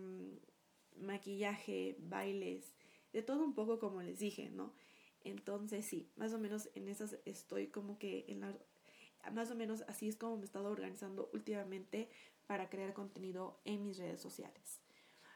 maquillaje, 0.98 1.96
bailes, 2.00 2.74
de 3.12 3.22
todo 3.24 3.44
un 3.44 3.54
poco 3.54 3.80
como 3.80 4.02
les 4.02 4.20
dije, 4.20 4.50
¿no? 4.50 4.74
Entonces 5.24 5.86
sí, 5.86 6.10
más 6.16 6.34
o 6.34 6.40
menos 6.40 6.70
en 6.76 6.88
esas 6.88 7.18
estoy 7.26 7.68
como 7.68 7.98
que 7.98 8.26
en 8.28 8.42
la... 8.42 8.56
Más 9.32 9.50
o 9.52 9.56
menos 9.56 9.84
así 9.88 10.10
es 10.10 10.18
como 10.18 10.36
me 10.36 10.42
he 10.42 10.46
estado 10.46 10.70
organizando 10.70 11.30
últimamente 11.34 12.10
para 12.46 12.70
crear 12.70 12.94
contenido 12.94 13.58
en 13.64 13.86
mis 13.86 13.98
redes 13.98 14.20
sociales. 14.20 14.83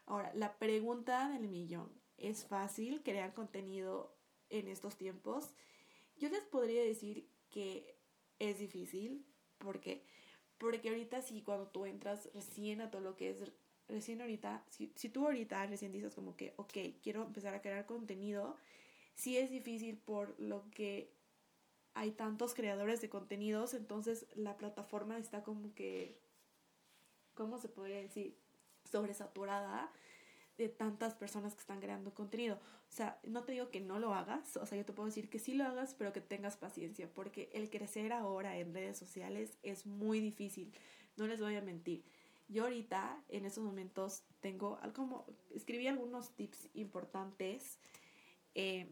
Ahora, 0.07 0.33
la 0.33 0.57
pregunta 0.57 1.29
del 1.29 1.47
millón, 1.47 1.91
¿es 2.17 2.45
fácil 2.45 3.03
crear 3.03 3.33
contenido 3.33 4.17
en 4.49 4.67
estos 4.67 4.97
tiempos? 4.97 5.53
Yo 6.15 6.29
les 6.29 6.41
podría 6.41 6.81
decir 6.81 7.29
que 7.49 7.99
es 8.39 8.57
difícil, 8.57 9.25
porque 9.59 10.03
porque 10.57 10.89
ahorita 10.89 11.21
sí 11.21 11.43
cuando 11.43 11.67
tú 11.67 11.85
entras 11.85 12.29
recién 12.33 12.81
a 12.81 12.89
todo 12.89 13.01
lo 13.01 13.15
que 13.15 13.29
es 13.29 13.51
recién 13.87 14.21
ahorita, 14.21 14.65
si, 14.69 14.91
si 14.95 15.09
tú 15.09 15.25
ahorita 15.25 15.65
recién 15.67 15.91
dices 15.91 16.15
como 16.15 16.35
que, 16.35 16.53
ok, 16.57 16.73
quiero 17.03 17.23
empezar 17.23 17.53
a 17.53 17.61
crear 17.61 17.85
contenido, 17.85 18.57
sí 19.13 19.37
es 19.37 19.51
difícil 19.51 19.97
por 19.97 20.39
lo 20.39 20.69
que 20.71 21.13
hay 21.93 22.11
tantos 22.11 22.53
creadores 22.53 23.01
de 23.01 23.09
contenidos, 23.09 23.73
entonces 23.73 24.25
la 24.35 24.57
plataforma 24.57 25.17
está 25.17 25.43
como 25.43 25.73
que, 25.75 26.19
¿cómo 27.33 27.59
se 27.59 27.69
podría 27.69 28.01
decir? 28.01 28.37
Sobresaturada 28.89 29.91
de 30.57 30.69
tantas 30.69 31.13
personas 31.13 31.53
que 31.53 31.61
están 31.61 31.79
creando 31.79 32.13
contenido. 32.13 32.55
O 32.55 32.91
sea, 32.91 33.19
no 33.23 33.43
te 33.43 33.51
digo 33.51 33.69
que 33.69 33.79
no 33.79 33.99
lo 33.99 34.13
hagas, 34.13 34.57
o 34.57 34.65
sea, 34.65 34.77
yo 34.77 34.85
te 34.85 34.93
puedo 34.93 35.05
decir 35.05 35.29
que 35.29 35.39
sí 35.39 35.53
lo 35.53 35.65
hagas, 35.65 35.93
pero 35.93 36.13
que 36.13 36.21
tengas 36.21 36.57
paciencia, 36.57 37.09
porque 37.13 37.49
el 37.53 37.69
crecer 37.69 38.11
ahora 38.11 38.57
en 38.57 38.73
redes 38.73 38.97
sociales 38.97 39.57
es 39.61 39.85
muy 39.85 40.19
difícil, 40.19 40.73
no 41.15 41.27
les 41.27 41.39
voy 41.39 41.55
a 41.55 41.61
mentir. 41.61 42.03
Yo 42.49 42.63
ahorita, 42.63 43.21
en 43.29 43.45
estos 43.45 43.63
momentos, 43.63 44.23
tengo 44.39 44.79
como, 44.95 45.25
escribí 45.53 45.87
algunos 45.87 46.31
tips 46.31 46.69
importantes 46.73 47.77
em, 48.55 48.87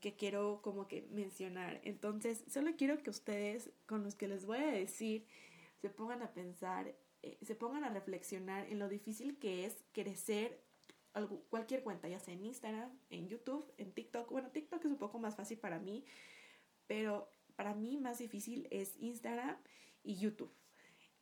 que 0.00 0.16
quiero 0.16 0.60
como 0.62 0.88
que 0.88 1.02
mencionar. 1.10 1.80
Entonces, 1.84 2.42
solo 2.48 2.74
quiero 2.76 2.98
que 3.02 3.10
ustedes, 3.10 3.70
con 3.86 4.02
los 4.02 4.14
que 4.14 4.28
les 4.28 4.46
voy 4.46 4.58
a 4.58 4.72
decir, 4.72 5.26
se 5.82 5.90
pongan 5.90 6.22
a 6.22 6.32
pensar, 6.32 6.94
eh, 7.22 7.38
se 7.42 7.54
pongan 7.54 7.84
a 7.84 7.90
reflexionar 7.90 8.66
en 8.68 8.78
lo 8.78 8.88
difícil 8.88 9.38
que 9.38 9.66
es 9.66 9.84
crecer 9.92 10.62
algo, 11.12 11.42
cualquier 11.50 11.82
cuenta, 11.82 12.08
ya 12.08 12.18
sea 12.18 12.34
en 12.34 12.44
Instagram, 12.44 12.90
en 13.10 13.28
YouTube, 13.28 13.70
en 13.76 13.92
TikTok. 13.92 14.30
Bueno, 14.30 14.50
TikTok 14.50 14.84
es 14.84 14.90
un 14.90 14.98
poco 14.98 15.18
más 15.18 15.36
fácil 15.36 15.58
para 15.58 15.78
mí, 15.78 16.04
pero 16.86 17.30
para 17.56 17.74
mí 17.74 17.98
más 17.98 18.18
difícil 18.18 18.68
es 18.70 18.96
Instagram 18.98 19.56
y 20.02 20.16
YouTube. 20.16 20.52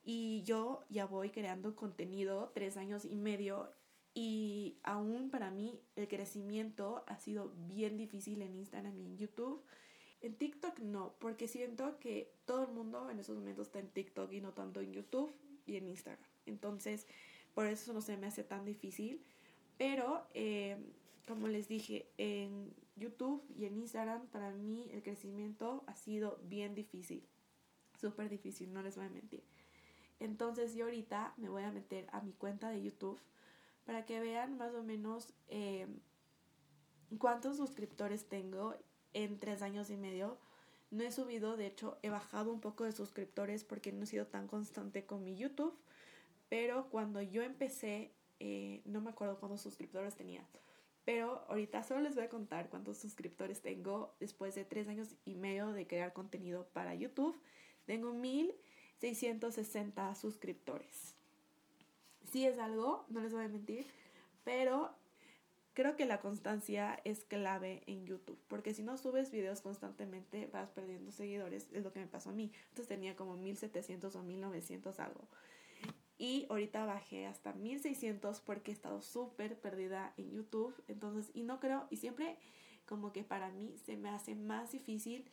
Y 0.05 0.43
yo 0.43 0.85
ya 0.89 1.07
voy 1.07 1.31
creando 1.31 1.75
contenido 1.75 2.53
tres 2.55 2.77
años 2.77 3.05
y 3.05 3.17
medio 3.17 3.73
y 4.15 4.79
aún 4.83 5.31
para 5.31 5.51
mí 5.51 5.81
el 5.97 6.09
crecimiento 6.09 7.05
ha 7.07 7.19
sido 7.19 7.53
bien 7.69 7.97
difícil 7.97 8.43
en 8.43 8.55
Instagram 8.55 8.97
y 8.99 9.07
en 9.07 9.17
YouTube. 9.17 9.65
En 10.21 10.37
TikTok 10.37 10.79
no, 10.81 11.15
porque 11.19 11.49
siento 11.49 11.99
que 11.99 12.35
todo 12.45 12.65
el 12.65 12.73
mundo 12.73 13.11
en 13.11 13.21
esos 13.21 13.37
momentos 13.37 13.67
está 13.69 13.79
en 13.79 13.91
TikTok 13.91 14.33
y 14.33 14.41
no 14.41 14.53
tanto 14.53 14.81
en 14.81 14.93
YouTube 14.93 15.33
y 15.69 15.77
en 15.77 15.89
Instagram. 15.89 16.25
Entonces, 16.47 17.07
por 17.55 17.67
eso 17.67 17.93
no 17.93 18.01
se 18.01 18.17
me 18.17 18.27
hace 18.27 18.45
tan 18.45 18.65
difícil. 18.65 19.23
Pero, 19.77 20.27
eh, 20.35 20.77
como 21.27 21.47
les 21.47 21.69
dije, 21.69 22.11
en 22.19 22.75
YouTube 22.97 23.45
y 23.57 23.67
en 23.67 23.77
Instagram, 23.77 24.27
para 24.29 24.51
mí 24.51 24.89
el 24.93 25.03
crecimiento 25.03 25.85
ha 25.87 25.95
sido 25.95 26.41
bien 26.45 26.75
difícil. 26.75 27.23
Súper 28.01 28.29
difícil, 28.29 28.73
no 28.73 28.83
les 28.83 28.97
voy 28.97 29.07
a 29.07 29.11
mentir. 29.11 29.43
Entonces 30.21 30.75
yo 30.75 30.87
ahorita 30.87 31.35
me 31.37 31.49
voy 31.49 31.63
a 31.63 31.71
meter 31.71 32.09
a 32.13 32.21
mi 32.21 32.33
cuenta 32.33 32.71
de 32.71 32.83
YouTube 32.83 33.21
para 33.85 34.05
que 34.05 34.21
vean 34.21 34.57
más 34.57 34.75
o 34.75 34.83
menos 34.83 35.33
eh, 35.49 35.87
cuántos 37.19 37.57
suscriptores 37.57 38.29
tengo 38.29 38.75
en 39.15 39.39
tres 39.39 39.63
años 39.63 39.91
y 39.91 39.97
medio. 39.97 40.39
No 40.91 41.05
he 41.05 41.13
subido, 41.13 41.57
de 41.57 41.67
hecho 41.67 41.99
he 42.03 42.09
bajado 42.09 42.53
un 42.53 42.61
poco 42.61 42.85
de 42.85 42.93
suscriptores 42.93 43.65
porque 43.65 43.93
no 43.93 44.05
he 44.05 44.07
sido 44.07 44.27
tan 44.27 44.49
constante 44.49 45.05
con 45.05 45.25
mi 45.25 45.37
YouTube. 45.37 45.75
Pero 46.49 46.89
cuando 46.89 47.21
yo 47.21 47.43
empecé, 47.43 48.11
eh, 48.41 48.81
no 48.85 49.01
me 49.01 49.11
acuerdo 49.11 49.39
cuántos 49.39 49.61
suscriptores 49.61 50.15
tenía. 50.15 50.47
Pero 51.05 51.45
ahorita 51.49 51.83
solo 51.83 52.01
les 52.01 52.15
voy 52.15 52.25
a 52.25 52.29
contar 52.29 52.69
cuántos 52.69 52.99
suscriptores 52.99 53.61
tengo 53.61 54.15
después 54.21 54.55
de 54.55 54.65
tres 54.65 54.89
años 54.89 55.15
y 55.25 55.35
medio 55.35 55.73
de 55.73 55.87
crear 55.87 56.13
contenido 56.13 56.67
para 56.73 56.95
YouTube. 56.95 57.39
Tengo 57.87 58.13
mil 58.13 58.55
660 58.99 60.15
suscriptores. 60.15 61.15
Sí 62.31 62.47
es 62.47 62.59
algo, 62.59 63.07
no 63.09 63.21
les 63.21 63.33
voy 63.33 63.45
a 63.45 63.49
mentir, 63.49 63.87
pero 64.45 64.95
creo 65.79 65.95
que 65.95 66.07
la 66.07 66.19
constancia 66.19 67.01
es 67.05 67.23
clave 67.23 67.85
en 67.87 68.05
YouTube, 68.05 68.37
porque 68.49 68.75
si 68.75 68.83
no 68.83 68.99
subes 68.99 69.31
videos 69.31 69.61
constantemente 69.61 70.49
vas 70.53 70.71
perdiendo 70.71 71.13
seguidores, 71.13 71.69
es 71.73 71.85
lo 71.85 71.93
que 71.93 72.01
me 72.01 72.09
pasó 72.09 72.31
a 72.31 72.33
mí. 72.33 72.51
Entonces 72.71 72.89
tenía 72.89 73.15
como 73.15 73.37
1700 73.37 74.17
o 74.17 74.23
1900 74.25 74.99
algo. 74.99 75.29
Y 76.19 76.47
ahorita 76.51 76.85
bajé 76.85 77.27
hasta 77.27 77.53
1600 77.53 78.41
porque 78.41 78.73
he 78.73 78.75
estado 78.75 79.03
súper 79.03 79.57
perdida 79.61 80.15
en 80.17 80.33
YouTube. 80.33 80.75
Entonces, 80.89 81.31
y 81.33 81.45
no 81.45 81.61
creo, 81.61 81.87
y 81.91 81.99
siempre 81.99 82.39
como 82.85 83.13
que 83.13 83.23
para 83.23 83.53
mí 83.53 83.77
se 83.87 83.97
me 83.97 84.09
hace 84.09 84.35
más 84.35 84.73
difícil 84.73 85.31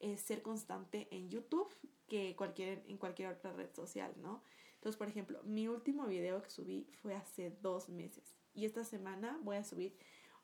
eh, 0.00 0.16
ser 0.16 0.40
constante 0.40 1.06
en 1.10 1.28
YouTube 1.28 1.68
que 2.08 2.34
cualquier, 2.34 2.82
en 2.88 2.96
cualquier 2.96 3.28
otra 3.28 3.52
red 3.52 3.68
social, 3.74 4.14
¿no? 4.22 4.42
Entonces, 4.76 4.96
por 4.96 5.08
ejemplo, 5.08 5.42
mi 5.44 5.68
último 5.68 6.06
video 6.06 6.42
que 6.42 6.48
subí 6.48 6.88
fue 7.02 7.14
hace 7.14 7.50
dos 7.60 7.90
meses. 7.90 8.41
Y 8.54 8.64
esta 8.66 8.84
semana 8.84 9.38
voy 9.42 9.56
a 9.56 9.64
subir 9.64 9.96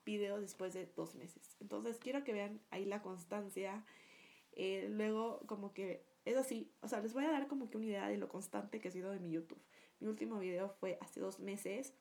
video 0.05 0.39
después 0.39 0.73
de 0.73 0.87
dos 0.95 1.15
meses. 1.15 1.55
Entonces, 1.59 1.97
quiero 1.97 2.23
que 2.23 2.33
vean 2.33 2.59
ahí 2.71 2.85
la 2.85 3.01
constancia. 3.01 3.85
Eh, 4.53 4.87
luego, 4.89 5.41
como 5.45 5.73
que 5.73 6.03
es 6.25 6.37
así. 6.37 6.71
O 6.81 6.87
sea, 6.87 7.01
les 7.01 7.13
voy 7.13 7.25
a 7.25 7.31
dar 7.31 7.47
como 7.47 7.69
que 7.69 7.77
una 7.77 7.85
idea 7.85 8.07
de 8.07 8.17
lo 8.17 8.29
constante 8.29 8.79
que 8.79 8.87
ha 8.87 8.91
sido 8.91 9.11
de 9.11 9.19
mi 9.19 9.31
YouTube. 9.31 9.61
Mi 9.99 10.07
último 10.07 10.39
video 10.39 10.69
fue 10.69 10.97
hace 11.01 11.19
dos 11.19 11.39
meses. 11.39 11.93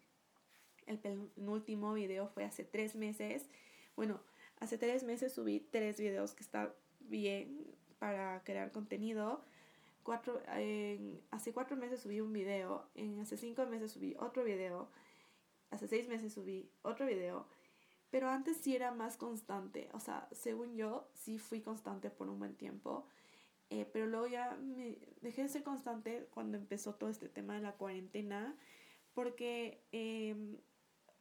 El 0.86 0.98
penúltimo 0.98 1.92
video 1.92 2.28
fue 2.28 2.44
hace 2.44 2.64
tres 2.64 2.94
meses. 2.94 3.48
Bueno, 3.96 4.20
hace 4.60 4.78
tres 4.78 5.02
meses 5.02 5.32
subí 5.32 5.60
tres 5.60 5.98
videos 5.98 6.34
que 6.34 6.42
está 6.42 6.74
bien 7.00 7.66
para 7.98 8.42
crear 8.44 8.72
contenido. 8.72 9.42
Cuatro, 10.02 10.40
hace 11.30 11.52
cuatro 11.52 11.76
meses 11.76 12.00
subí 12.00 12.20
un 12.20 12.32
video. 12.32 12.88
En 12.94 13.18
hace 13.20 13.36
cinco 13.36 13.66
meses 13.66 13.92
subí 13.92 14.16
otro 14.18 14.44
video. 14.44 14.88
Hace 15.70 15.88
seis 15.88 16.08
meses 16.08 16.32
subí 16.32 16.70
otro 16.82 17.06
video. 17.06 17.46
Pero 18.10 18.28
antes 18.28 18.56
sí 18.56 18.74
era 18.74 18.92
más 18.92 19.16
constante. 19.16 19.90
O 19.92 20.00
sea, 20.00 20.28
según 20.32 20.76
yo, 20.76 21.10
sí 21.14 21.38
fui 21.38 21.60
constante 21.60 22.10
por 22.10 22.28
un 22.28 22.38
buen 22.38 22.56
tiempo. 22.56 23.06
Eh, 23.70 23.84
pero 23.92 24.06
luego 24.06 24.26
ya 24.26 24.56
me 24.56 24.98
dejé 25.20 25.42
de 25.42 25.48
ser 25.48 25.62
constante 25.62 26.26
cuando 26.30 26.56
empezó 26.56 26.94
todo 26.94 27.10
este 27.10 27.28
tema 27.28 27.54
de 27.54 27.60
la 27.60 27.76
cuarentena, 27.76 28.56
porque 29.12 29.84
em, 29.92 30.56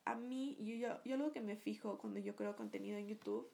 a 0.05 0.15
mí, 0.15 0.55
yo, 0.59 1.03
yo, 1.03 1.17
lo 1.17 1.31
que 1.33 1.41
me 1.41 1.57
fijo 1.57 1.97
cuando 1.97 2.19
yo 2.19 2.35
creo 2.35 2.55
contenido 2.55 2.97
en 2.97 3.07
YouTube 3.07 3.51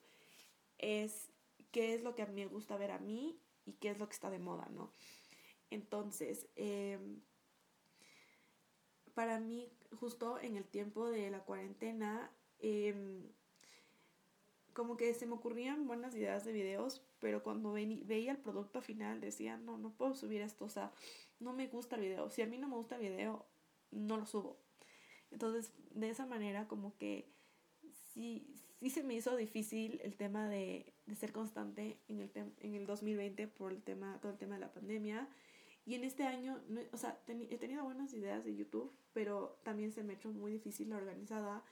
es 0.78 1.32
qué 1.72 1.94
es 1.94 2.02
lo 2.02 2.14
que 2.14 2.22
a 2.22 2.26
mí 2.26 2.34
me 2.34 2.46
gusta 2.46 2.76
ver 2.76 2.92
a 2.92 3.00
mí 3.00 3.40
y 3.64 3.72
qué 3.74 3.90
es 3.90 3.98
lo 3.98 4.06
que 4.06 4.14
está 4.14 4.30
de 4.30 4.38
moda, 4.38 4.68
¿no? 4.70 4.92
Entonces, 5.70 6.48
em, 6.54 7.20
para 9.14 9.40
mí, 9.40 9.68
justo 9.98 10.38
en 10.40 10.56
el 10.56 10.64
tiempo 10.64 11.08
de 11.08 11.30
la 11.30 11.40
cuarentena, 11.40 12.30
em, 12.58 13.22
como 14.72 14.96
que 14.96 15.14
se 15.14 15.26
me 15.26 15.34
ocurrían 15.34 15.86
buenas 15.86 16.14
ideas 16.16 16.44
de 16.44 16.52
videos, 16.52 17.02
pero 17.20 17.42
cuando 17.42 17.72
veía 17.72 18.32
el 18.32 18.38
producto 18.38 18.82
final 18.82 19.20
decía, 19.20 19.56
no, 19.56 19.78
no 19.78 19.92
puedo 19.96 20.14
subir 20.14 20.40
esto, 20.40 20.64
o 20.64 20.68
sea, 20.68 20.92
no 21.38 21.52
me 21.52 21.68
gusta 21.68 21.96
el 21.96 22.02
video. 22.02 22.28
Si 22.28 22.42
a 22.42 22.46
mí 22.46 22.58
no 22.58 22.68
me 22.68 22.74
gusta 22.74 22.96
el 22.96 23.02
video, 23.02 23.46
no 23.92 24.16
lo 24.16 24.26
subo. 24.26 24.58
Entonces, 25.30 25.72
de 25.90 26.10
esa 26.10 26.26
manera, 26.26 26.66
como 26.66 26.96
que 26.96 27.32
sí, 28.12 28.46
sí 28.80 28.90
se 28.90 29.04
me 29.04 29.14
hizo 29.14 29.36
difícil 29.36 30.00
el 30.02 30.16
tema 30.16 30.48
de, 30.48 30.92
de 31.06 31.14
ser 31.14 31.32
constante 31.32 31.98
en 32.08 32.20
el, 32.20 32.30
en 32.60 32.74
el 32.74 32.86
2020 32.86 33.46
por 33.48 33.72
el 33.72 33.82
tema, 33.82 34.18
todo 34.20 34.32
el 34.32 34.38
tema 34.38 34.54
de 34.54 34.60
la 34.60 34.72
pandemia. 34.72 35.28
Y 35.86 35.94
en 35.94 36.04
este 36.04 36.24
año, 36.24 36.58
o 36.92 36.96
sea, 36.96 37.18
he 37.26 37.58
tenido 37.58 37.84
buenas 37.84 38.12
ideas 38.14 38.44
de 38.44 38.56
YouTube, 38.56 38.90
pero 39.12 39.58
también 39.62 39.92
se 39.92 40.02
me 40.02 40.14
ha 40.14 40.16
hecho 40.16 40.30
muy 40.30 40.52
difícil 40.52 40.90
la 40.90 40.96
organizada 40.96 41.62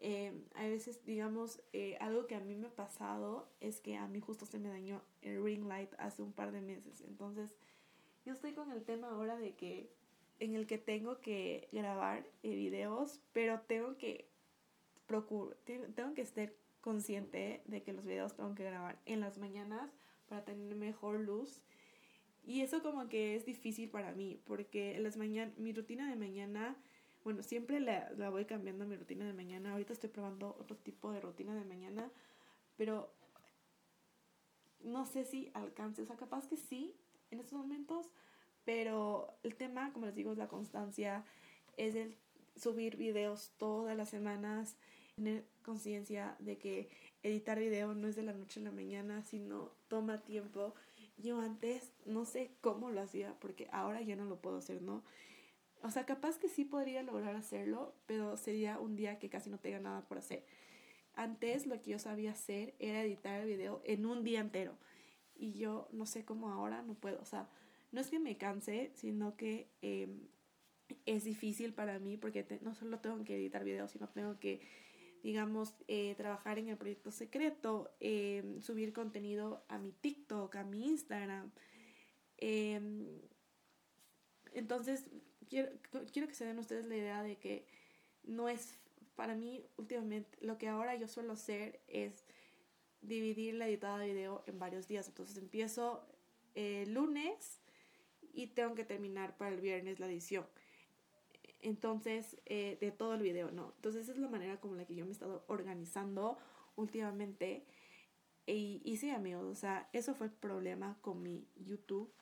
eh, 0.00 0.32
a 0.54 0.62
veces, 0.62 1.04
digamos, 1.04 1.60
eh, 1.72 1.96
algo 2.00 2.26
que 2.26 2.36
a 2.36 2.40
mí 2.40 2.54
me 2.54 2.68
ha 2.68 2.74
pasado 2.74 3.48
es 3.60 3.80
que 3.80 3.96
a 3.96 4.06
mí 4.06 4.20
justo 4.20 4.46
se 4.46 4.58
me 4.58 4.68
dañó 4.68 5.02
el 5.22 5.42
ring 5.42 5.66
light 5.66 5.90
hace 5.98 6.22
un 6.22 6.32
par 6.32 6.52
de 6.52 6.60
meses. 6.60 7.00
Entonces, 7.00 7.54
yo 8.24 8.32
estoy 8.32 8.52
con 8.52 8.70
el 8.70 8.84
tema 8.84 9.10
ahora 9.10 9.36
de 9.36 9.54
que 9.54 9.90
en 10.38 10.54
el 10.54 10.66
que 10.66 10.78
tengo 10.78 11.20
que 11.20 11.68
grabar 11.72 12.24
eh, 12.42 12.54
videos, 12.54 13.20
pero 13.32 13.60
tengo 13.62 13.96
que 13.96 14.28
procuro, 15.06 15.56
tengo 15.64 16.14
que 16.14 16.22
estar 16.22 16.52
consciente 16.80 17.62
de 17.64 17.82
que 17.82 17.92
los 17.92 18.04
videos 18.04 18.36
tengo 18.36 18.54
que 18.54 18.64
grabar 18.64 19.00
en 19.04 19.20
las 19.20 19.38
mañanas 19.38 19.90
para 20.28 20.44
tener 20.44 20.76
mejor 20.76 21.18
luz. 21.18 21.60
Y 22.48 22.62
eso 22.62 22.82
como 22.82 23.08
que 23.08 23.36
es 23.36 23.44
difícil 23.44 23.88
para 23.90 24.10
mí, 24.10 24.40
porque 24.44 24.96
en 24.96 25.04
las 25.04 25.16
mañanas, 25.16 25.56
mi 25.56 25.72
rutina 25.72 26.10
de 26.10 26.16
mañana 26.16 26.76
bueno, 27.24 27.42
siempre 27.42 27.78
la, 27.78 28.10
la 28.16 28.30
voy 28.30 28.46
cambiando 28.46 28.86
mi 28.86 28.96
rutina 28.96 29.26
de 29.26 29.34
mañana. 29.34 29.72
Ahorita 29.72 29.92
estoy 29.92 30.08
probando 30.08 30.56
otro 30.58 30.76
tipo 30.76 31.12
de 31.12 31.20
rutina 31.20 31.54
de 31.54 31.64
mañana, 31.64 32.10
pero 32.78 33.12
no 34.80 35.04
sé 35.04 35.24
si 35.24 35.50
alcance. 35.52 36.00
O 36.00 36.06
sea, 36.06 36.16
capaz 36.16 36.48
que 36.48 36.56
sí 36.56 36.94
en 37.30 37.40
estos 37.40 37.58
momentos, 37.58 38.06
pero 38.64 39.34
el 39.42 39.56
tema, 39.56 39.92
como 39.92 40.06
les 40.06 40.14
digo, 40.14 40.32
es 40.32 40.38
la 40.38 40.48
constancia, 40.48 41.24
es 41.76 41.94
el 41.96 42.16
subir 42.56 42.96
videos 42.96 43.52
todas 43.58 43.94
las 43.94 44.08
semanas, 44.08 44.76
tener 45.16 45.44
conciencia 45.64 46.34
de 46.38 46.56
que 46.56 46.88
editar 47.22 47.58
video 47.58 47.94
no 47.94 48.08
es 48.08 48.16
de 48.16 48.22
la 48.22 48.32
noche 48.32 48.60
a 48.60 48.64
la 48.64 48.72
mañana, 48.72 49.22
sino 49.22 49.70
toma 49.88 50.18
tiempo. 50.22 50.74
Yo 51.18 51.40
antes 51.40 51.92
no 52.06 52.24
sé 52.24 52.50
cómo 52.60 52.90
lo 52.90 53.00
hacía, 53.00 53.34
porque 53.40 53.68
ahora 53.72 54.00
ya 54.02 54.16
no 54.16 54.24
lo 54.24 54.40
puedo 54.40 54.58
hacer, 54.58 54.82
¿no? 54.82 55.02
O 55.82 55.90
sea, 55.90 56.06
capaz 56.06 56.38
que 56.38 56.48
sí 56.48 56.64
podría 56.64 57.02
lograr 57.02 57.36
hacerlo, 57.36 57.94
pero 58.06 58.36
sería 58.36 58.80
un 58.80 58.96
día 58.96 59.18
que 59.18 59.28
casi 59.28 59.50
no 59.50 59.58
tenga 59.58 59.78
nada 59.78 60.02
por 60.08 60.18
hacer. 60.18 60.44
Antes 61.14 61.66
lo 61.66 61.80
que 61.82 61.92
yo 61.92 61.98
sabía 61.98 62.32
hacer 62.32 62.74
era 62.78 63.02
editar 63.02 63.40
el 63.40 63.48
video 63.48 63.80
en 63.84 64.06
un 64.06 64.24
día 64.24 64.40
entero. 64.40 64.76
Y 65.36 65.52
yo 65.52 65.88
no 65.92 66.06
sé 66.06 66.24
cómo 66.24 66.50
ahora 66.50 66.82
no 66.82 66.94
puedo. 66.94 67.20
O 67.20 67.24
sea, 67.24 67.48
no 67.92 68.00
es 68.00 68.10
que 68.10 68.18
me 68.18 68.36
canse, 68.36 68.90
sino 68.94 69.36
que 69.36 69.68
em, 69.82 70.28
es 71.06 71.24
difícil 71.24 71.72
para 71.72 71.98
mí 71.98 72.16
porque 72.16 72.46
no 72.62 72.74
solo 72.74 72.98
tengo 72.98 73.24
que 73.24 73.36
editar 73.36 73.64
videos, 73.64 73.92
sino 73.92 74.08
tengo 74.08 74.38
que, 74.38 74.60
digamos, 75.22 75.74
eh, 75.88 76.14
trabajar 76.16 76.58
en 76.58 76.68
el 76.68 76.76
proyecto 76.76 77.10
secreto, 77.10 77.90
em, 78.00 78.60
subir 78.60 78.92
contenido 78.92 79.64
a 79.68 79.78
mi 79.78 79.92
TikTok, 79.92 80.56
a 80.56 80.64
mi 80.64 80.86
Instagram. 80.86 81.50
Em, 82.36 83.06
entonces 84.54 85.04
quiero, 85.48 85.70
quiero 86.12 86.28
que 86.28 86.34
se 86.34 86.44
den 86.44 86.58
ustedes 86.58 86.86
la 86.86 86.96
idea 86.96 87.22
de 87.22 87.36
que 87.36 87.66
no 88.24 88.48
es, 88.48 88.78
para 89.16 89.34
mí 89.34 89.64
últimamente, 89.76 90.38
lo 90.40 90.58
que 90.58 90.68
ahora 90.68 90.94
yo 90.96 91.08
suelo 91.08 91.32
hacer 91.32 91.80
es 91.88 92.24
dividir 93.00 93.54
la 93.54 93.68
editada 93.68 93.98
de 93.98 94.12
video 94.12 94.42
en 94.46 94.58
varios 94.58 94.88
días. 94.88 95.08
Entonces 95.08 95.36
empiezo 95.38 96.06
el 96.54 96.92
lunes 96.94 97.60
y 98.32 98.48
tengo 98.48 98.74
que 98.74 98.84
terminar 98.84 99.36
para 99.36 99.54
el 99.54 99.60
viernes 99.60 100.00
la 100.00 100.06
edición. 100.06 100.46
Entonces, 101.60 102.40
eh, 102.46 102.78
de 102.80 102.90
todo 102.92 103.14
el 103.14 103.22
video, 103.22 103.50
¿no? 103.50 103.72
Entonces, 103.76 104.08
es 104.08 104.18
la 104.18 104.28
manera 104.28 104.60
como 104.60 104.74
la 104.74 104.84
que 104.84 104.94
yo 104.94 105.04
me 105.04 105.10
he 105.10 105.12
estado 105.12 105.44
organizando 105.48 106.38
últimamente. 106.76 107.64
Y, 108.46 108.80
y 108.84 108.96
sí, 108.96 109.10
amigos, 109.10 109.44
o 109.44 109.54
sea, 109.54 109.88
eso 109.92 110.14
fue 110.14 110.28
el 110.28 110.32
problema 110.32 110.98
con 111.00 111.22
mi 111.22 111.46
YouTube, 111.56 112.12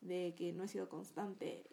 de 0.00 0.34
que 0.36 0.52
no 0.52 0.64
he 0.64 0.68
sido 0.68 0.88
constante 0.88 1.68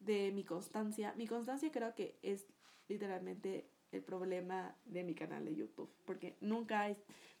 de 0.00 0.32
mi 0.32 0.44
constancia. 0.44 1.14
Mi 1.16 1.26
constancia 1.26 1.70
creo 1.70 1.94
que 1.94 2.18
es 2.22 2.46
literalmente 2.88 3.68
el 3.92 4.02
problema 4.02 4.76
de 4.84 5.04
mi 5.04 5.14
canal 5.14 5.44
de 5.44 5.54
YouTube, 5.54 5.90
porque 6.04 6.36
nunca 6.40 6.94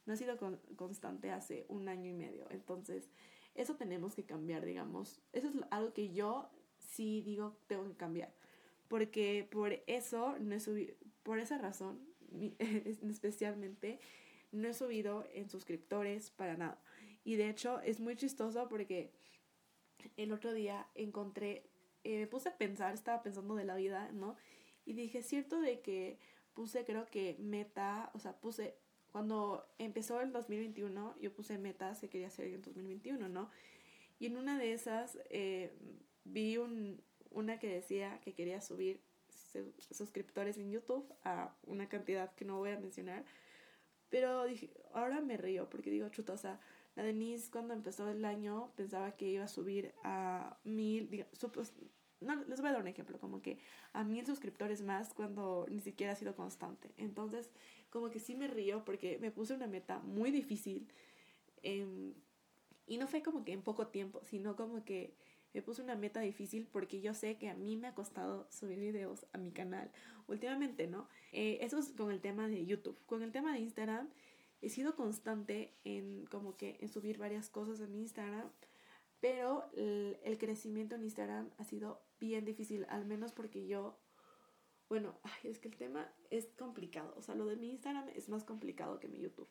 no 0.06 0.12
ha 0.12 0.16
sido 0.16 0.36
constante 0.76 1.30
hace 1.30 1.66
un 1.68 1.88
año 1.88 2.10
y 2.10 2.14
medio. 2.14 2.46
Entonces, 2.50 3.10
eso 3.54 3.76
tenemos 3.76 4.14
que 4.14 4.24
cambiar, 4.24 4.64
digamos. 4.64 5.20
Eso 5.32 5.48
es 5.48 5.54
algo 5.70 5.92
que 5.92 6.12
yo 6.12 6.48
sí 6.78 7.22
digo 7.22 7.56
tengo 7.66 7.86
que 7.88 7.96
cambiar, 7.96 8.32
porque 8.88 9.46
por 9.50 9.82
eso 9.86 10.36
no 10.38 10.54
he 10.54 10.60
subido, 10.60 10.94
por 11.22 11.38
esa 11.38 11.58
razón, 11.58 12.00
especialmente, 12.58 13.98
no 14.52 14.68
he 14.68 14.74
subido 14.74 15.26
en 15.34 15.48
suscriptores 15.50 16.30
para 16.30 16.56
nada. 16.56 16.80
Y 17.24 17.36
de 17.36 17.48
hecho 17.48 17.80
es 17.80 18.00
muy 18.00 18.16
chistoso 18.16 18.68
porque 18.68 19.12
el 20.16 20.32
otro 20.32 20.52
día 20.52 20.86
encontré 20.94 21.64
eh, 22.04 22.18
me 22.18 22.26
puse 22.26 22.50
a 22.50 22.58
pensar, 22.58 22.92
estaba 22.92 23.22
pensando 23.22 23.54
de 23.56 23.64
la 23.64 23.74
vida, 23.76 24.12
¿no? 24.12 24.36
Y 24.84 24.92
dije, 24.92 25.22
cierto 25.22 25.60
de 25.60 25.80
que 25.80 26.18
puse, 26.52 26.84
creo 26.84 27.06
que 27.06 27.36
meta, 27.40 28.10
o 28.12 28.18
sea, 28.18 28.38
puse, 28.38 28.76
cuando 29.10 29.66
empezó 29.78 30.20
el 30.20 30.30
2021, 30.30 31.16
yo 31.18 31.32
puse 31.32 31.56
metas 31.56 32.00
que 32.00 32.10
quería 32.10 32.26
hacer 32.26 32.48
en 32.48 32.60
2021, 32.60 33.28
¿no? 33.30 33.50
Y 34.18 34.26
en 34.26 34.36
una 34.36 34.58
de 34.58 34.74
esas 34.74 35.18
eh, 35.30 35.72
vi 36.24 36.58
un, 36.58 37.02
una 37.34 37.58
que 37.58 37.68
decía 37.68 38.20
que 38.20 38.32
quería 38.32 38.60
subir 38.60 39.00
suscriptores 39.90 40.58
en 40.58 40.70
YouTube 40.70 41.06
a 41.22 41.54
una 41.66 41.88
cantidad 41.88 42.34
que 42.34 42.44
no 42.44 42.58
voy 42.58 42.70
a 42.70 42.78
mencionar. 42.78 43.24
Pero 44.08 44.44
dije, 44.44 44.70
ahora 44.92 45.20
me 45.20 45.36
río 45.36 45.68
porque 45.68 45.90
digo, 45.90 46.08
chuta, 46.08 46.32
o 46.32 46.38
sea, 46.38 46.60
la 46.96 47.02
Denise 47.02 47.50
cuando 47.50 47.74
empezó 47.74 48.08
el 48.08 48.24
año 48.24 48.70
pensaba 48.76 49.12
que 49.12 49.28
iba 49.28 49.44
a 49.44 49.48
subir 49.48 49.92
a 50.04 50.56
mil, 50.64 51.26
no, 52.20 52.36
les 52.44 52.60
voy 52.60 52.70
a 52.70 52.72
dar 52.72 52.80
un 52.80 52.88
ejemplo, 52.88 53.18
como 53.18 53.42
que 53.42 53.58
a 53.92 54.04
mil 54.04 54.24
suscriptores 54.24 54.82
más 54.82 55.12
cuando 55.12 55.66
ni 55.68 55.80
siquiera 55.80 56.12
ha 56.12 56.16
sido 56.16 56.34
constante. 56.36 56.90
Entonces, 56.96 57.50
como 57.90 58.10
que 58.10 58.20
sí 58.20 58.34
me 58.34 58.48
río 58.48 58.84
porque 58.84 59.18
me 59.18 59.30
puse 59.30 59.54
una 59.54 59.66
meta 59.66 59.98
muy 60.00 60.30
difícil 60.30 60.88
em, 61.62 62.14
y 62.86 62.98
no 62.98 63.06
fue 63.06 63.22
como 63.22 63.44
que 63.44 63.52
en 63.52 63.62
poco 63.62 63.88
tiempo, 63.88 64.20
sino 64.22 64.56
como 64.56 64.84
que 64.84 65.14
me 65.54 65.62
puse 65.62 65.82
una 65.82 65.94
meta 65.94 66.20
difícil 66.20 66.66
porque 66.66 67.00
yo 67.00 67.14
sé 67.14 67.38
que 67.38 67.48
a 67.48 67.54
mí 67.54 67.76
me 67.76 67.86
ha 67.86 67.94
costado 67.94 68.46
subir 68.50 68.78
videos 68.78 69.24
a 69.32 69.38
mi 69.38 69.52
canal 69.52 69.90
últimamente, 70.26 70.88
¿no? 70.88 71.08
Eh, 71.32 71.58
eso 71.62 71.78
es 71.78 71.92
con 71.92 72.10
el 72.10 72.20
tema 72.20 72.48
de 72.48 72.66
YouTube. 72.66 72.98
Con 73.06 73.22
el 73.22 73.32
tema 73.32 73.52
de 73.52 73.60
Instagram, 73.60 74.10
he 74.60 74.68
sido 74.68 74.96
constante 74.96 75.72
en 75.84 76.26
como 76.26 76.56
que 76.56 76.76
en 76.80 76.88
subir 76.88 77.18
varias 77.18 77.48
cosas 77.48 77.80
en 77.80 77.92
mi 77.92 78.00
Instagram, 78.00 78.50
pero 79.20 79.70
el, 79.74 80.18
el 80.24 80.38
crecimiento 80.38 80.96
en 80.96 81.04
Instagram 81.04 81.50
ha 81.56 81.64
sido 81.64 82.02
bien 82.20 82.44
difícil, 82.44 82.84
al 82.90 83.06
menos 83.06 83.32
porque 83.32 83.66
yo 83.66 83.96
bueno, 84.88 85.18
es 85.44 85.58
que 85.58 85.68
el 85.68 85.76
tema 85.76 86.12
es 86.30 86.46
complicado. 86.58 87.14
O 87.16 87.22
sea, 87.22 87.34
lo 87.34 87.46
de 87.46 87.56
mi 87.56 87.70
Instagram 87.70 88.08
es 88.10 88.28
más 88.28 88.44
complicado 88.44 89.00
que 89.00 89.08
mi 89.08 89.18
YouTube. 89.18 89.48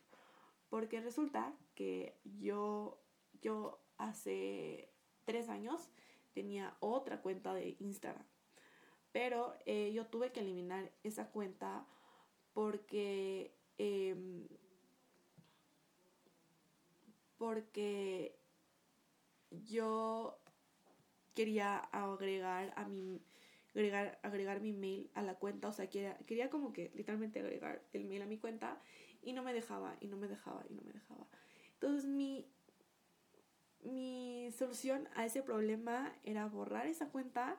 Porque 0.69 1.01
resulta 1.01 1.55
que 1.75 2.19
yo, 2.23 3.03
yo 3.41 3.79
hace 3.97 4.92
tres 5.25 5.49
años 5.49 5.89
tenía 6.33 6.75
otra 6.79 7.21
cuenta 7.21 7.53
de 7.53 7.75
Instagram. 7.79 8.25
Pero 9.12 9.53
eh, 9.65 9.91
yo 9.93 10.07
tuve 10.07 10.31
que 10.31 10.39
eliminar 10.39 10.91
esa 11.03 11.29
cuenta 11.29 11.86
porque... 12.53 13.55
Em, 13.77 14.47
porque 17.38 18.39
yo 19.51 20.39
quería 21.33 21.77
agregar 21.77 22.73
a 22.77 22.86
mi 22.86 23.21
agregar, 23.75 24.19
agregar 24.23 24.62
mi 24.62 24.71
mail 24.71 25.09
a 25.13 25.21
la 25.21 25.36
cuenta, 25.36 25.67
o 25.67 25.73
sea, 25.73 25.89
quería, 25.89 26.17
quería 26.25 26.49
como 26.49 26.73
que 26.73 26.91
literalmente 26.95 27.39
agregar 27.39 27.83
el 27.91 28.05
mail 28.05 28.21
a 28.21 28.25
mi 28.27 28.38
cuenta 28.38 28.79
y 29.21 29.33
no 29.33 29.43
me 29.43 29.53
dejaba, 29.53 29.97
y 29.99 30.07
no 30.07 30.17
me 30.17 30.27
dejaba, 30.27 30.63
y 30.69 30.73
no 30.73 30.83
me 30.83 30.93
dejaba. 30.93 31.27
Entonces 31.73 32.05
mi, 32.05 32.47
mi 33.86 34.50
solución 34.52 35.08
a 35.15 35.26
ese 35.26 35.41
problema 35.41 36.13
era 36.24 36.48
borrar 36.48 36.88
esa 36.88 37.10
cuenta 37.10 37.58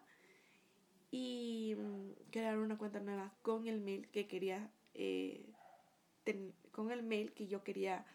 y 1.11 1.77
mm, 1.77 2.31
crear 2.31 2.59
una 2.59 2.79
cuenta 2.79 3.01
nueva 3.01 3.33
con 3.43 3.67
el 3.67 3.81
mail 3.81 4.09
que 4.09 4.27
quería, 4.27 4.71
eh, 4.95 5.47
con 6.73 6.91
el 6.91 7.03
mail 7.03 7.33
que 7.33 7.47
yo 7.47 7.63
quería 7.63 8.07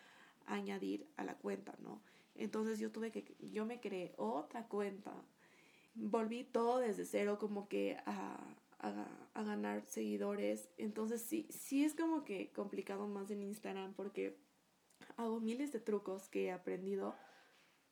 añadir 0.46 1.08
a 1.18 1.24
la 1.24 1.36
cuenta, 1.36 1.76
¿no? 1.80 2.02
Entonces 2.36 2.80
yo 2.80 2.92
tuve 2.92 3.12
que, 3.12 3.36
yo 3.40 3.66
me 3.66 3.80
creé 3.80 4.14
otra 4.18 4.68
cuenta 4.68 5.14
volví 6.00 6.44
todo 6.44 6.80
desde 6.80 7.06
cero 7.06 7.38
como 7.40 7.68
que 7.68 7.98
a, 8.06 8.38
a, 8.80 9.44
ganar 9.44 9.86
seguidores. 9.86 10.70
Entonces 10.78 11.22
sí, 11.22 11.48
sí 11.50 11.84
es 11.84 11.96
como 11.96 12.24
que 12.24 12.52
complicado 12.52 13.08
más 13.08 13.32
en 13.32 13.44
Instagram 13.44 13.94
porque 13.94 14.38
hago 15.18 15.40
miles 15.40 15.72
de 15.72 15.80
trucos 15.80 16.28
que 16.30 16.46
he 16.46 16.52
aprendido. 16.52 17.16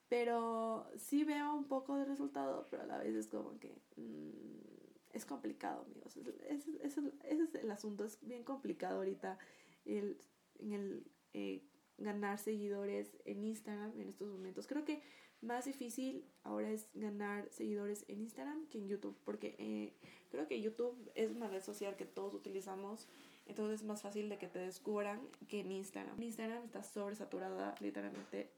Pero 0.09 0.89
sí 0.97 1.23
veo 1.23 1.53
un 1.53 1.65
poco 1.65 1.97
de 1.97 2.05
resultado, 2.05 2.65
pero 2.69 2.83
a 2.83 2.85
la 2.85 2.97
vez 2.97 3.13
es 3.15 3.27
como 3.27 3.59
que 3.59 3.75
mm, 3.97 5.13
es 5.13 5.25
complicado, 5.25 5.83
amigos. 5.83 6.15
Ese, 6.47 6.71
es 6.83 7.55
el 7.55 7.71
asunto, 7.71 8.05
es 8.05 8.17
bien 8.21 8.43
complicado 8.43 8.97
ahorita 8.97 9.37
el, 9.85 10.17
en 10.59 10.73
el 10.73 11.07
eh, 11.33 11.63
ganar 11.97 12.39
seguidores 12.39 13.17
en 13.25 13.43
Instagram 13.43 13.99
en 13.99 14.07
estos 14.07 14.29
momentos. 14.29 14.67
Creo 14.67 14.85
que 14.85 15.01
más 15.41 15.65
difícil 15.65 16.25
ahora 16.43 16.69
es 16.69 16.87
ganar 16.93 17.47
seguidores 17.51 18.05
en 18.07 18.21
Instagram 18.21 18.67
que 18.67 18.79
en 18.79 18.87
YouTube, 18.87 19.17
porque 19.23 19.55
eh, 19.59 19.93
creo 20.31 20.47
que 20.47 20.61
YouTube 20.61 20.95
es 21.15 21.31
una 21.31 21.47
red 21.47 21.61
social 21.61 21.95
que 21.95 22.05
todos 22.05 22.33
utilizamos, 22.33 23.07
entonces 23.45 23.81
es 23.81 23.85
más 23.85 24.01
fácil 24.01 24.29
de 24.29 24.37
que 24.37 24.47
te 24.47 24.59
descubran 24.59 25.21
que 25.47 25.61
en 25.61 25.71
Instagram. 25.71 26.21
Instagram 26.21 26.63
está 26.63 26.83
sobresaturada 26.83 27.75
literalmente 27.79 28.49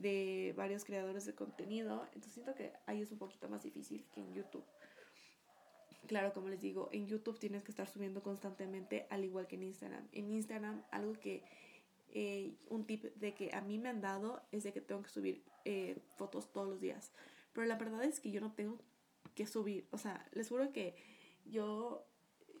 de 0.00 0.54
varios 0.56 0.84
creadores 0.84 1.24
de 1.24 1.34
contenido, 1.34 2.04
entonces 2.06 2.32
siento 2.32 2.54
que 2.54 2.72
ahí 2.86 3.02
es 3.02 3.10
un 3.12 3.18
poquito 3.18 3.48
más 3.48 3.62
difícil 3.62 4.06
que 4.14 4.20
en 4.20 4.34
YouTube. 4.34 4.64
Claro, 6.06 6.32
como 6.32 6.48
les 6.48 6.60
digo, 6.60 6.88
en 6.92 7.06
YouTube 7.06 7.38
tienes 7.38 7.64
que 7.64 7.72
estar 7.72 7.88
subiendo 7.88 8.22
constantemente, 8.22 9.06
al 9.10 9.24
igual 9.24 9.46
que 9.46 9.56
en 9.56 9.64
Instagram. 9.64 10.08
En 10.12 10.30
Instagram, 10.30 10.84
algo 10.90 11.14
que 11.14 11.42
eh, 12.12 12.54
un 12.68 12.86
tip 12.86 13.04
de 13.16 13.34
que 13.34 13.50
a 13.52 13.60
mí 13.60 13.78
me 13.78 13.88
han 13.88 14.00
dado 14.00 14.42
es 14.52 14.62
de 14.62 14.72
que 14.72 14.80
tengo 14.80 15.02
que 15.02 15.10
subir 15.10 15.44
eh, 15.64 15.98
fotos 16.16 16.52
todos 16.52 16.68
los 16.68 16.80
días. 16.80 17.12
Pero 17.52 17.66
la 17.66 17.76
verdad 17.76 18.04
es 18.04 18.20
que 18.20 18.30
yo 18.30 18.40
no 18.40 18.52
tengo 18.52 18.78
que 19.34 19.46
subir. 19.46 19.88
O 19.90 19.98
sea, 19.98 20.26
les 20.32 20.48
juro 20.48 20.72
que 20.72 20.94
yo, 21.44 22.06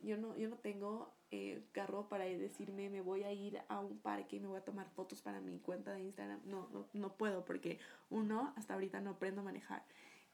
yo, 0.02 0.16
no, 0.16 0.36
yo 0.36 0.48
no 0.48 0.56
tengo 0.58 1.14
eh, 1.30 1.62
carro 1.72 2.08
para 2.08 2.24
decirme 2.24 2.88
me 2.88 3.00
voy 3.00 3.24
a 3.24 3.32
ir 3.32 3.60
a 3.68 3.80
un 3.80 3.98
parque 3.98 4.36
y 4.36 4.40
me 4.40 4.48
voy 4.48 4.58
a 4.58 4.64
tomar 4.64 4.88
fotos 4.90 5.22
para 5.22 5.40
mi 5.40 5.58
cuenta 5.58 5.92
de 5.92 6.00
Instagram. 6.00 6.40
No, 6.44 6.68
no, 6.72 6.86
no 6.92 7.16
puedo 7.16 7.44
porque 7.44 7.78
uno, 8.10 8.52
hasta 8.56 8.74
ahorita 8.74 9.00
no 9.00 9.10
aprendo 9.10 9.40
a 9.40 9.44
manejar. 9.44 9.84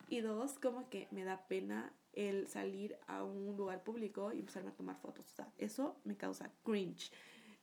Y 0.09 0.21
dos, 0.21 0.59
como 0.59 0.89
que 0.91 1.09
me 1.11 1.25
da 1.25 1.47
pena 1.49 1.93
el 2.13 2.47
salir 2.47 2.97
a 3.07 3.25
un 3.25 3.57
lugar 3.57 3.83
público 3.83 4.33
y 4.33 4.41
empezarme 4.41 4.71
a 4.71 4.75
tomar 4.75 4.97
fotos. 4.97 5.27
O 5.27 5.35
sea, 5.37 5.53
eso 5.59 5.97
me 6.05 6.17
causa 6.17 6.51
cringe 6.65 7.11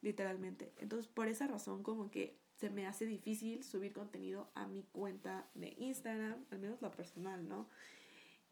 literalmente. 0.02 0.72
Entonces, 0.78 1.08
por 1.08 1.28
esa 1.28 1.48
razón, 1.48 1.84
como 1.84 2.10
que 2.10 2.38
se 2.56 2.70
me 2.70 2.88
hace 2.88 3.06
difícil 3.06 3.64
subir 3.64 3.94
contenido 3.94 4.50
a 4.56 4.68
mi 4.68 4.84
cuenta 4.84 5.48
de 5.54 5.76
Instagram, 5.78 6.44
al 6.52 6.60
menos 6.60 6.82
la 6.82 6.92
personal, 6.92 7.48
¿no? 7.48 7.70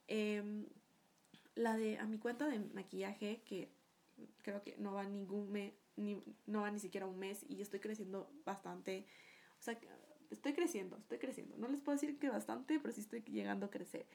Em, 0.07 0.65
la 1.57 1.75
de 1.75 1.97
a 1.97 2.05
mi 2.05 2.17
cuenta 2.17 2.47
de 2.47 2.59
maquillaje, 2.59 3.41
que 3.45 3.69
creo 4.43 4.61
que 4.63 4.75
no 4.77 4.93
va 4.93 5.03
ningún 5.03 5.51
mes, 5.51 5.73
ni, 5.95 6.21
no 6.45 6.61
va 6.61 6.71
ni 6.71 6.79
siquiera 6.79 7.05
un 7.05 7.19
mes 7.19 7.45
y 7.49 7.61
estoy 7.61 7.79
creciendo 7.79 8.29
bastante. 8.45 9.05
O 9.59 9.63
sea, 9.63 9.77
estoy 10.29 10.53
creciendo, 10.53 10.97
estoy 10.97 11.17
creciendo. 11.17 11.57
No 11.57 11.67
les 11.67 11.81
puedo 11.81 11.97
decir 11.97 12.17
que 12.19 12.29
bastante, 12.29 12.79
pero 12.79 12.93
sí 12.93 13.01
estoy 13.01 13.21
llegando 13.21 13.65
a 13.65 13.69
crecer. 13.69 14.05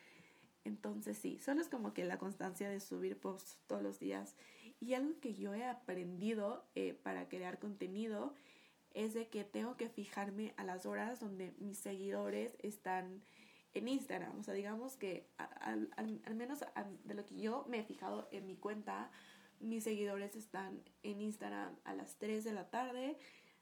Entonces 0.64 1.18
sí, 1.18 1.38
solo 1.38 1.60
es 1.60 1.68
como 1.68 1.92
que 1.92 2.04
la 2.04 2.18
constancia 2.18 2.70
de 2.70 2.78
subir 2.78 3.18
posts 3.18 3.58
todos 3.66 3.82
los 3.82 3.98
días 3.98 4.36
y 4.80 4.94
algo 4.94 5.18
que 5.20 5.34
yo 5.34 5.54
he 5.54 5.64
aprendido 5.64 6.64
eh, 6.76 6.94
para 7.02 7.28
crear 7.28 7.58
contenido 7.58 8.34
es 8.94 9.14
de 9.14 9.28
que 9.28 9.42
tengo 9.42 9.76
que 9.76 9.88
fijarme 9.88 10.54
a 10.56 10.64
las 10.64 10.86
horas 10.86 11.18
donde 11.18 11.52
mis 11.58 11.78
seguidores 11.78 12.54
están 12.60 13.22
en 13.74 13.88
Instagram. 13.88 14.38
O 14.38 14.42
sea, 14.42 14.54
digamos 14.54 14.96
que 14.96 15.28
al, 15.36 15.88
menos 16.34 16.60
de 17.04 17.14
lo 17.14 17.24
que 17.26 17.36
yo 17.36 17.64
me 17.68 17.80
he 17.80 17.84
fijado 17.84 18.28
en 18.32 18.46
mi 18.46 18.56
cuenta, 18.56 19.10
mis 19.60 19.84
seguidores 19.84 20.36
están 20.36 20.82
en 21.02 21.20
Instagram 21.20 21.76
a 21.84 21.94
las 21.94 22.16
3 22.18 22.44
de 22.44 22.52
la 22.52 22.70
tarde, 22.70 23.16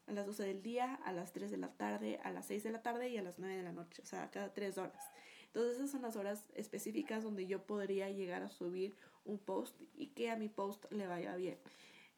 a 0.07 0.13
las 0.13 0.25
12 0.25 0.43
del 0.43 0.61
día, 0.61 0.95
a 1.05 1.11
las 1.11 1.31
3 1.31 1.51
de 1.51 1.57
la 1.57 1.73
tarde, 1.73 2.19
a 2.23 2.31
las 2.31 2.47
6 2.47 2.63
de 2.63 2.71
la 2.71 2.81
tarde 2.81 3.09
y 3.09 3.17
a 3.17 3.21
las 3.21 3.39
9 3.39 3.55
de 3.55 3.63
la 3.63 3.71
noche. 3.71 4.01
O 4.01 4.05
sea, 4.05 4.29
cada 4.31 4.53
3 4.53 4.77
horas. 4.77 5.05
Entonces 5.47 5.75
esas 5.75 5.91
son 5.91 6.01
las 6.01 6.15
horas 6.15 6.45
específicas 6.55 7.23
donde 7.23 7.45
yo 7.45 7.65
podría 7.65 8.09
llegar 8.09 8.41
a 8.41 8.49
subir 8.49 8.95
un 9.25 9.37
post 9.37 9.79
y 9.95 10.07
que 10.07 10.29
a 10.29 10.37
mi 10.37 10.49
post 10.49 10.85
le 10.91 11.07
vaya 11.07 11.35
bien. 11.35 11.57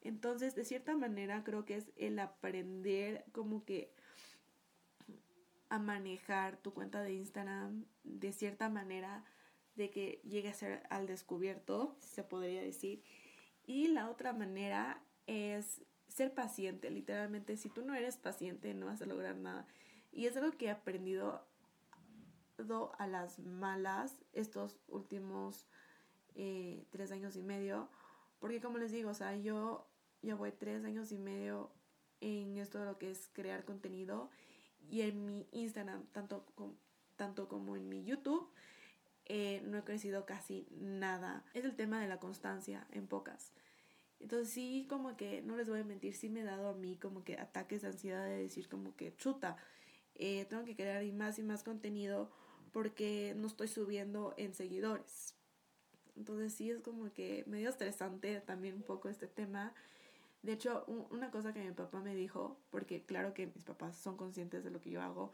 Entonces, 0.02 0.54
de 0.54 0.66
cierta 0.66 0.96
manera, 0.96 1.44
creo 1.44 1.66
que 1.66 1.78
es 1.78 1.92
el 1.96 2.20
aprender 2.20 3.26
como 3.32 3.64
que 3.64 3.94
a 5.74 5.80
manejar 5.80 6.58
tu 6.58 6.72
cuenta 6.72 7.02
de 7.02 7.14
Instagram 7.14 7.86
de 8.04 8.32
cierta 8.32 8.70
manera 8.70 9.26
de 9.74 9.90
que 9.90 10.22
llegue 10.24 10.50
a 10.50 10.54
ser 10.54 10.84
al 10.92 11.08
descubierto, 11.08 11.98
se 12.00 12.24
podría 12.24 12.62
decir. 12.62 13.04
Y 13.66 13.88
la 13.88 14.12
otra 14.12 14.34
manera 14.34 15.02
es 15.26 15.82
ser 16.08 16.32
paciente, 16.36 16.92
literalmente, 16.92 17.58
si 17.58 17.70
tú 17.70 17.82
no 17.84 17.96
eres 17.96 18.18
paciente 18.18 18.76
no 18.76 18.86
vas 18.86 19.02
a 19.02 19.08
lograr 19.08 19.36
nada. 19.36 19.66
Y 20.12 20.28
es 20.28 20.38
algo 20.38 20.56
que 20.56 20.68
he 20.68 20.70
aprendido 20.70 21.44
a 23.00 23.08
las 23.08 23.40
malas 23.40 24.16
estos 24.32 24.80
últimos 24.88 25.66
eh, 26.36 26.86
tres 26.92 27.12
años 27.12 27.36
y 27.36 27.42
medio. 27.42 27.90
Porque 28.38 28.62
como 28.62 28.78
les 28.78 28.92
digo, 28.92 29.10
o 29.10 29.16
sea, 29.16 29.36
yo 29.38 29.88
ya 30.22 30.36
voy 30.36 30.52
tres 30.52 30.86
años 30.86 31.12
y 31.12 31.18
medio 31.18 31.72
en 32.22 32.60
esto 32.60 32.78
de 32.78 32.86
lo 32.86 33.00
que 33.00 33.10
es 33.10 33.28
crear 33.34 33.66
contenido. 33.66 34.30
Y 34.90 35.02
en 35.02 35.26
mi 35.26 35.48
Instagram, 35.52 36.06
tanto, 36.12 36.46
tanto 37.16 37.48
como 37.48 37.76
en 37.76 37.90
mi 37.90 38.04
YouTube, 38.04 38.50
eh, 39.26 39.62
no 39.66 39.78
he 39.78 39.84
crecido 39.84 40.26
casi 40.26 40.68
nada. 40.72 41.46
Es 41.54 41.66
el 41.66 41.76
tema 41.76 42.02
de 42.02 42.08
la 42.08 42.20
constancia, 42.20 42.88
en 42.92 43.08
pocas. 43.08 43.54
Entonces 44.20 44.50
sí, 44.54 44.86
como 44.90 45.18
que, 45.18 45.42
no 45.42 45.58
les 45.58 45.68
voy 45.68 45.82
a 45.82 45.84
mentir, 45.84 46.16
sí 46.16 46.30
me 46.30 46.42
he 46.42 46.46
dado 46.46 46.70
a 46.70 46.74
mí 46.74 46.98
como 46.98 47.24
que 47.24 47.38
ataques 47.38 47.82
de 47.82 47.90
ansiedad 47.90 48.26
de 48.26 48.38
decir 48.38 48.70
como 48.70 48.96
que 48.96 49.16
chuta, 49.18 49.58
eh, 50.16 50.46
tengo 50.46 50.64
que 50.64 50.76
crear 50.76 51.04
más 51.14 51.40
y 51.40 51.44
más 51.44 51.64
contenido 51.64 52.32
porque 52.72 53.34
no 53.36 53.48
estoy 53.48 53.68
subiendo 53.68 54.34
en 54.38 54.54
seguidores. 54.54 55.36
Entonces 56.16 56.54
sí 56.54 56.70
es 56.70 56.80
como 56.82 57.12
que 57.12 57.44
medio 57.48 57.70
estresante 57.70 58.40
también 58.42 58.76
un 58.76 58.84
poco 58.84 59.10
este 59.10 59.28
tema. 59.28 59.74
De 60.44 60.52
hecho, 60.52 60.86
una 61.10 61.32
cosa 61.32 61.54
que 61.54 61.64
mi 61.64 61.72
papá 61.72 62.02
me 62.02 62.16
dijo, 62.16 62.60
porque 62.70 63.02
claro 63.06 63.34
que 63.34 63.48
mis 63.48 63.64
papás 63.64 63.96
son 63.98 64.18
conscientes 64.18 64.64
de 64.64 64.72
lo 64.72 64.82
que 64.82 64.90
yo 64.90 65.02
hago 65.02 65.32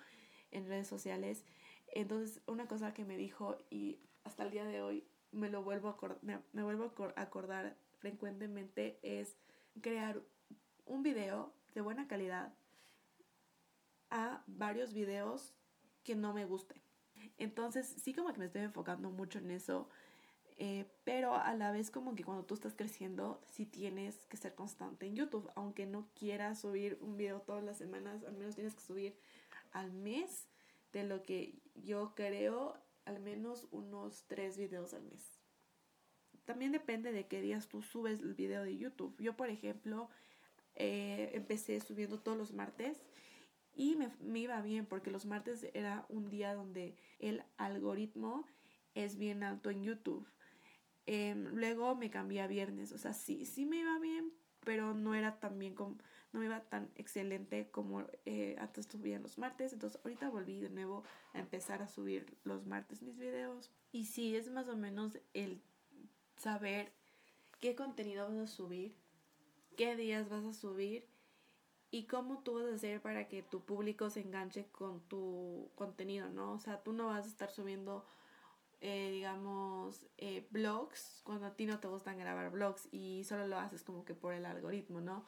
en 0.52 0.68
redes 0.68 0.88
sociales, 0.88 1.44
entonces 1.88 2.42
una 2.46 2.68
cosa 2.68 2.94
que 2.94 3.06
me 3.06 3.18
dijo 3.18 3.58
y 3.72 4.00
hasta 4.24 4.44
el 4.44 4.52
día 4.52 4.66
de 4.66 4.82
hoy 4.82 5.08
me 5.32 5.50
lo 5.50 5.64
vuelvo 5.64 5.90
a 5.90 6.18
me, 6.22 6.64
vuelvo 6.64 6.94
a 7.16 7.22
acordar 7.22 7.76
frecuentemente 7.98 9.00
es 9.02 9.36
crear 9.82 10.22
un 10.86 11.02
video 11.02 11.54
de 11.74 11.82
buena 11.82 12.08
calidad 12.08 12.54
a 14.12 14.44
varios 14.46 14.94
videos 14.94 15.54
que 16.04 16.16
no 16.16 16.34
me 16.34 16.46
gusten. 16.46 16.82
Entonces, 17.38 17.88
sí 17.88 18.14
como 18.14 18.32
que 18.32 18.40
me 18.40 18.46
estoy 18.46 18.62
enfocando 18.62 19.10
mucho 19.10 19.40
en 19.40 19.52
eso. 19.52 19.90
Eh, 20.62 20.86
pero 21.06 21.36
a 21.36 21.54
la 21.54 21.72
vez 21.72 21.90
como 21.90 22.16
que 22.16 22.26
cuando 22.26 22.44
tú 22.44 22.54
estás 22.54 22.76
creciendo, 22.76 23.42
sí 23.48 23.66
tienes 23.66 24.26
que 24.26 24.36
ser 24.36 24.56
constante 24.56 25.06
en 25.06 25.16
YouTube. 25.16 25.50
Aunque 25.56 25.86
no 25.86 26.10
quieras 26.16 26.60
subir 26.60 26.98
un 27.00 27.16
video 27.16 27.40
todas 27.40 27.64
las 27.64 27.78
semanas, 27.78 28.26
al 28.26 28.34
menos 28.34 28.56
tienes 28.56 28.76
que 28.76 28.82
subir 28.82 29.18
al 29.72 29.94
mes 29.94 30.50
de 30.92 31.06
lo 31.06 31.24
que 31.24 31.62
yo 31.76 32.14
creo, 32.14 32.78
al 33.06 33.22
menos 33.22 33.70
unos 33.72 34.26
tres 34.28 34.58
videos 34.58 34.94
al 34.94 35.04
mes. 35.04 35.40
También 36.44 36.74
depende 36.74 37.14
de 37.14 37.26
qué 37.26 37.42
días 37.42 37.70
tú 37.70 37.82
subes 37.82 38.20
el 38.20 38.34
video 38.34 38.64
de 38.64 38.76
YouTube. 38.76 39.16
Yo, 39.18 39.38
por 39.38 39.50
ejemplo, 39.50 40.10
eh, 40.76 41.32
empecé 41.36 41.80
subiendo 41.80 42.20
todos 42.20 42.38
los 42.38 42.52
martes 42.52 43.02
y 43.76 43.96
me, 43.96 44.10
me, 44.20 44.40
iba 44.40 44.62
bien 44.62 44.86
porque 44.86 45.10
los 45.10 45.26
martes 45.26 45.68
era 45.74 46.06
un 46.10 46.30
día 46.30 46.54
donde 46.54 46.98
el 47.20 47.44
algoritmo 47.56 48.46
es 48.94 49.18
bien 49.18 49.44
alto 49.44 49.70
en 49.70 49.84
YouTube. 49.84 50.28
Em, 51.12 51.56
luego 51.56 51.96
me 51.96 52.12
cambié 52.12 52.40
a 52.40 52.46
viernes, 52.46 52.92
o 52.92 53.00
sea, 53.00 53.14
sí, 53.14 53.44
sí 53.44 53.66
me 53.66 53.78
iba 53.78 53.98
bien, 53.98 54.32
pero 54.64 54.94
no 54.94 55.16
era 55.16 55.40
tan 55.40 55.58
bien 55.58 55.74
como, 55.74 55.98
no 56.32 56.40
me 56.40 56.46
iba 56.46 56.60
tan 56.62 56.92
excelente 56.94 57.72
como 57.72 58.06
eh, 58.28 58.56
antes 58.60 58.86
subía 58.86 59.18
los 59.18 59.40
martes. 59.40 59.74
Entonces 59.74 60.00
ahorita 60.04 60.30
volví 60.30 60.60
de 60.60 60.70
nuevo 60.70 61.04
a 61.34 61.40
empezar 61.40 61.82
a 61.82 61.88
subir 61.88 62.38
los 62.44 62.68
martes 62.68 63.02
mis 63.02 63.18
videos. 63.18 63.72
Y 63.92 64.06
sí, 64.06 64.36
es 64.36 64.52
más 64.52 64.68
o 64.68 64.78
menos 64.78 65.18
el 65.34 65.64
saber 66.38 66.92
qué 67.60 67.74
contenido 67.74 68.30
vas 68.30 68.38
a 68.38 68.46
subir, 68.46 68.94
qué 69.76 69.96
días 69.96 70.30
vas 70.30 70.46
a 70.46 70.54
subir 70.54 71.08
y 71.90 72.04
cómo 72.04 72.44
tú 72.44 72.60
vas 72.60 72.72
a 72.72 72.76
hacer 72.76 73.02
para 73.02 73.28
que 73.28 73.42
tu 73.42 73.62
público 73.62 74.12
se 74.12 74.22
enganche 74.22 74.68
con 74.72 75.00
tu 75.08 75.72
contenido, 75.74 76.30
¿no? 76.30 76.52
O 76.52 76.60
sea, 76.60 76.84
tú 76.84 76.94
no 76.94 77.08
vas 77.08 77.26
a 77.26 77.30
estar 77.30 77.50
subiendo, 77.50 78.06
eh, 78.82 79.10
digamos, 79.12 80.06
eh, 80.18 80.48
blogs 80.52 81.22
cuando 81.24 81.48
a 81.48 81.56
ti 81.56 81.66
no 81.66 81.80
te 81.80 81.88
gustan 81.88 82.18
grabar 82.18 82.52
blogs 82.52 82.88
y 82.92 83.24
solo 83.26 83.48
lo 83.48 83.60
haces 83.60 83.84
como 83.84 84.06
que 84.06 84.14
por 84.14 84.34
el 84.34 84.46
algoritmo, 84.46 85.02
¿no? 85.02 85.26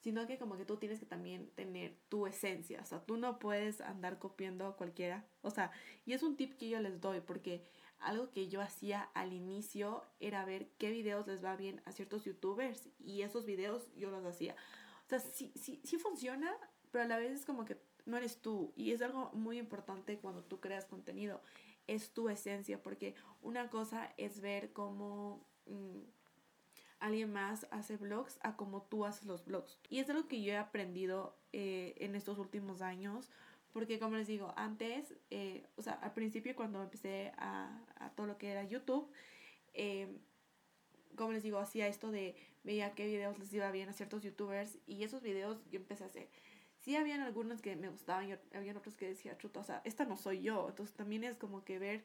Sino 0.00 0.26
que 0.26 0.38
como 0.38 0.56
que 0.56 0.64
tú 0.64 0.76
tienes 0.76 0.98
que 0.98 1.06
también 1.06 1.48
tener 1.54 1.96
tu 2.08 2.26
esencia, 2.26 2.80
o 2.82 2.84
sea, 2.84 3.04
tú 3.04 3.16
no 3.16 3.38
puedes 3.38 3.80
andar 3.80 4.18
copiando 4.18 4.66
a 4.66 4.76
cualquiera, 4.76 5.24
o 5.42 5.50
sea, 5.50 5.70
y 6.04 6.12
es 6.12 6.22
un 6.22 6.36
tip 6.36 6.56
que 6.56 6.68
yo 6.68 6.80
les 6.80 7.00
doy 7.00 7.20
porque 7.20 7.64
algo 8.02 8.30
que 8.30 8.48
yo 8.48 8.60
hacía 8.60 9.02
al 9.14 9.32
inicio 9.32 10.04
era 10.20 10.44
ver 10.44 10.68
qué 10.78 10.90
videos 10.90 11.26
les 11.26 11.42
va 11.42 11.56
bien 11.56 11.80
a 11.84 11.92
ciertos 11.92 12.24
youtubers 12.24 12.88
y 12.98 13.22
esos 13.22 13.46
videos 13.46 13.94
yo 13.94 14.10
los 14.10 14.24
hacía. 14.24 14.56
O 15.06 15.08
sea, 15.08 15.20
sí, 15.20 15.52
sí, 15.54 15.80
sí 15.84 15.98
funciona, 15.98 16.52
pero 16.90 17.04
a 17.04 17.06
la 17.06 17.16
vez 17.18 17.32
es 17.32 17.44
como 17.44 17.64
que 17.64 17.80
no 18.04 18.16
eres 18.16 18.42
tú 18.42 18.72
y 18.76 18.92
es 18.92 19.02
algo 19.02 19.30
muy 19.32 19.58
importante 19.58 20.18
cuando 20.18 20.42
tú 20.42 20.60
creas 20.60 20.84
contenido, 20.84 21.40
es 21.86 22.12
tu 22.12 22.28
esencia, 22.28 22.82
porque 22.82 23.14
una 23.40 23.70
cosa 23.70 24.12
es 24.16 24.40
ver 24.40 24.72
cómo 24.72 25.46
mm, 25.66 26.00
alguien 27.00 27.32
más 27.32 27.66
hace 27.70 27.96
vlogs 27.96 28.38
a 28.42 28.56
cómo 28.56 28.82
tú 28.82 29.04
haces 29.04 29.24
los 29.24 29.44
vlogs. 29.44 29.80
Y 29.88 29.98
es 29.98 30.08
algo 30.10 30.28
que 30.28 30.42
yo 30.42 30.52
he 30.52 30.56
aprendido 30.56 31.36
eh, 31.52 31.94
en 31.98 32.14
estos 32.14 32.38
últimos 32.38 32.82
años 32.82 33.30
porque 33.72 33.98
como 33.98 34.16
les 34.16 34.26
digo, 34.26 34.52
antes, 34.56 35.14
eh, 35.30 35.66
o 35.76 35.82
sea, 35.82 35.94
al 35.94 36.12
principio 36.12 36.54
cuando 36.54 36.82
empecé 36.82 37.32
a, 37.38 37.82
a 37.96 38.10
todo 38.10 38.26
lo 38.26 38.36
que 38.36 38.50
era 38.50 38.64
YouTube, 38.64 39.10
eh, 39.72 40.18
como 41.16 41.32
les 41.32 41.42
digo, 41.42 41.58
hacía 41.58 41.88
esto 41.88 42.10
de 42.10 42.36
veía 42.64 42.94
qué 42.94 43.06
videos 43.06 43.38
les 43.38 43.52
iba 43.52 43.70
bien 43.70 43.88
a 43.88 43.92
ciertos 43.92 44.22
youtubers 44.22 44.78
y 44.86 45.02
esos 45.04 45.22
videos 45.22 45.58
yo 45.70 45.80
empecé 45.80 46.04
a 46.04 46.08
hacer. 46.08 46.28
Sí, 46.82 46.96
habían 46.96 47.20
algunos 47.20 47.62
que 47.62 47.76
me 47.76 47.88
gustaban 47.88 48.28
y 48.28 48.56
habían 48.56 48.76
otros 48.76 48.96
que 48.96 49.06
decía, 49.06 49.38
chuta, 49.38 49.60
o 49.60 49.64
sea, 49.64 49.82
esta 49.84 50.04
no 50.04 50.16
soy 50.16 50.42
yo. 50.42 50.68
Entonces 50.68 50.96
también 50.96 51.22
es 51.22 51.36
como 51.36 51.64
que 51.64 51.78
ver, 51.78 52.04